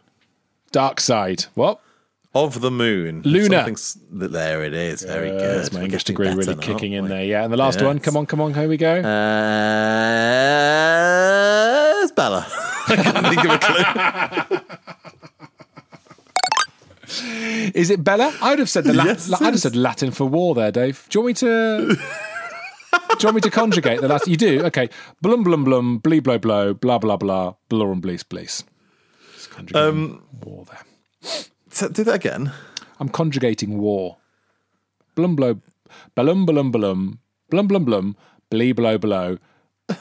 Dark 0.72 1.00
side. 1.00 1.46
What? 1.56 1.80
Of 2.36 2.62
the 2.62 2.70
Moon. 2.70 3.22
Luna. 3.26 3.58
Something's- 3.58 3.98
There 4.12 4.64
it 4.64 4.74
is. 4.74 5.02
Very 5.04 5.30
Uh, 5.32 5.38
good. 5.40 5.58
That's 5.60 5.72
my 5.74 5.82
English 5.84 6.04
degree 6.04 6.28
really 6.30 6.54
now, 6.56 6.62
kicking 6.62 6.94
in 6.94 7.08
there. 7.08 7.24
Yeah. 7.24 7.44
And 7.44 7.52
the 7.52 7.58
last 7.58 7.82
one. 7.82 8.00
Come 8.00 8.16
on, 8.18 8.26
come 8.28 8.42
on. 8.42 8.54
Here 8.54 8.68
we 8.68 8.78
go. 8.78 8.96
Uh, 10.38 12.04
it's 12.04 12.12
Bella. 12.12 12.46
I 12.90 12.96
can't 12.96 13.28
think 13.28 13.44
of 13.46 13.52
a 13.52 13.60
clue. 13.60 13.84
Is 17.74 17.90
it 17.90 18.04
Bella? 18.04 18.34
I 18.42 18.50
would 18.52 18.60
have 18.60 18.70
said 18.70 18.84
the 18.84 18.94
Lat- 18.94 19.08
Yes, 19.08 19.32
I'd 19.34 19.46
have 19.54 19.60
said 19.60 19.76
Latin 19.76 20.12
for 20.12 20.26
war 20.26 20.54
there, 20.54 20.72
Dave. 20.72 21.08
Do 21.10 21.18
you 21.20 21.24
want 21.24 21.28
me 21.30 21.34
to? 21.36 21.96
Do 21.96 21.98
you 23.20 23.26
want 23.26 23.36
me 23.36 23.42
to 23.42 23.50
conjugate 23.50 24.02
the 24.02 24.08
Latin? 24.08 24.30
You 24.30 24.38
do. 24.38 24.64
Okay. 24.66 24.90
Blum 25.22 25.44
blum 25.44 25.64
blum. 25.64 25.98
Blee 26.00 26.20
blow 26.20 26.38
blow. 26.38 26.74
Blah 26.74 26.98
blah 27.00 27.18
blah. 27.18 27.54
Blorum 27.70 28.02
blees 28.02 28.24
blees. 28.24 28.64
Just 29.38 29.52
conjugating 29.52 29.90
Um, 29.90 30.24
war 30.44 30.66
there. 30.66 30.84
So, 31.70 31.90
do 31.90 32.04
that 32.06 32.16
again. 32.16 32.52
I'm 33.00 33.08
conjugating 33.10 33.78
war. 33.78 34.18
Blum 35.14 35.36
blow. 35.36 35.62
Balum 36.16 36.48
balum 36.48 36.72
balum. 36.72 37.20
Blum 37.52 37.68
blum 37.68 37.86
blum. 37.86 38.16
Blee 38.50 38.72
blow 38.72 38.98
blow. 38.98 39.38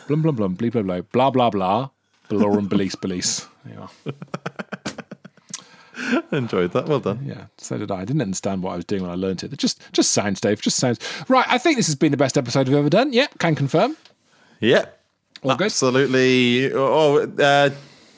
Blum 0.09 0.23
blum 0.23 0.37
blum. 0.37 0.55
Blee 0.55 0.71
blow 0.71 0.83
blow. 0.83 1.03
Blah 1.03 1.31
blah 1.31 1.51
blah. 1.51 1.91
Blorum 2.31 2.67
blees 2.69 2.97
blees. 2.97 3.47
There 3.65 3.75
you 3.75 3.81
are. 3.83 3.91
Enjoyed 6.33 6.73
that. 6.73 6.87
Well 6.89 7.01
done. 7.01 7.25
Yeah, 7.27 7.47
so 7.59 7.77
did 7.79 7.91
I. 7.91 8.01
I 8.01 8.05
didn't 8.05 8.23
understand 8.23 8.63
what 8.63 8.73
I 8.73 8.77
was 8.77 8.85
doing 8.85 9.03
when 9.03 9.11
I 9.11 9.15
learnt 9.15 9.45
it. 9.45 9.53
It 9.53 9.59
just 9.59 9.81
just 9.93 10.11
sounds, 10.13 10.41
Dave. 10.41 10.61
Just 10.63 10.77
sounds. 10.79 10.99
Right, 11.29 11.45
I 11.49 11.59
think 11.59 11.77
this 11.77 11.87
has 11.87 11.95
been 11.95 12.11
the 12.11 12.17
best 12.17 12.39
episode 12.39 12.69
we've 12.69 12.77
ever 12.79 12.91
done. 12.91 13.13
Yep, 13.13 13.39
can 13.39 13.55
confirm. 13.55 13.97
Yep. 14.61 14.93
All 15.43 15.57
good? 15.57 15.67
Absolutely. 15.67 16.73
Oh, 16.73 17.19
uh, 17.39 17.71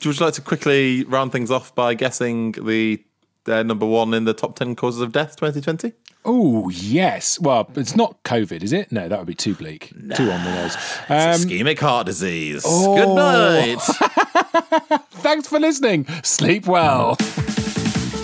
would 0.05 0.19
you 0.19 0.25
like 0.25 0.33
to 0.35 0.41
quickly 0.41 1.03
round 1.05 1.31
things 1.31 1.51
off 1.51 1.73
by 1.75 1.93
guessing 1.93 2.53
the 2.53 3.03
uh, 3.47 3.63
number 3.63 3.85
one 3.85 4.13
in 4.13 4.25
the 4.25 4.33
top 4.33 4.55
10 4.55 4.75
causes 4.75 5.01
of 5.01 5.11
death 5.11 5.35
2020? 5.35 5.93
Oh, 6.25 6.69
yes. 6.69 7.39
Well, 7.39 7.69
it's 7.75 7.95
not 7.95 8.23
COVID, 8.23 8.61
is 8.61 8.73
it? 8.73 8.91
No, 8.91 9.07
that 9.07 9.17
would 9.17 9.27
be 9.27 9.33
too 9.33 9.55
bleak. 9.55 9.89
Too 9.89 10.29
on 10.31 10.43
the 10.43 10.53
nose. 10.53 10.75
Um, 11.07 11.41
Ischemic 11.41 11.79
heart 11.79 12.05
disease. 12.05 12.63
oh. 12.65 12.95
Good 12.95 13.15
night. 13.15 15.01
thanks 15.11 15.47
for 15.47 15.59
listening. 15.59 16.05
Sleep 16.23 16.67
well. 16.67 17.15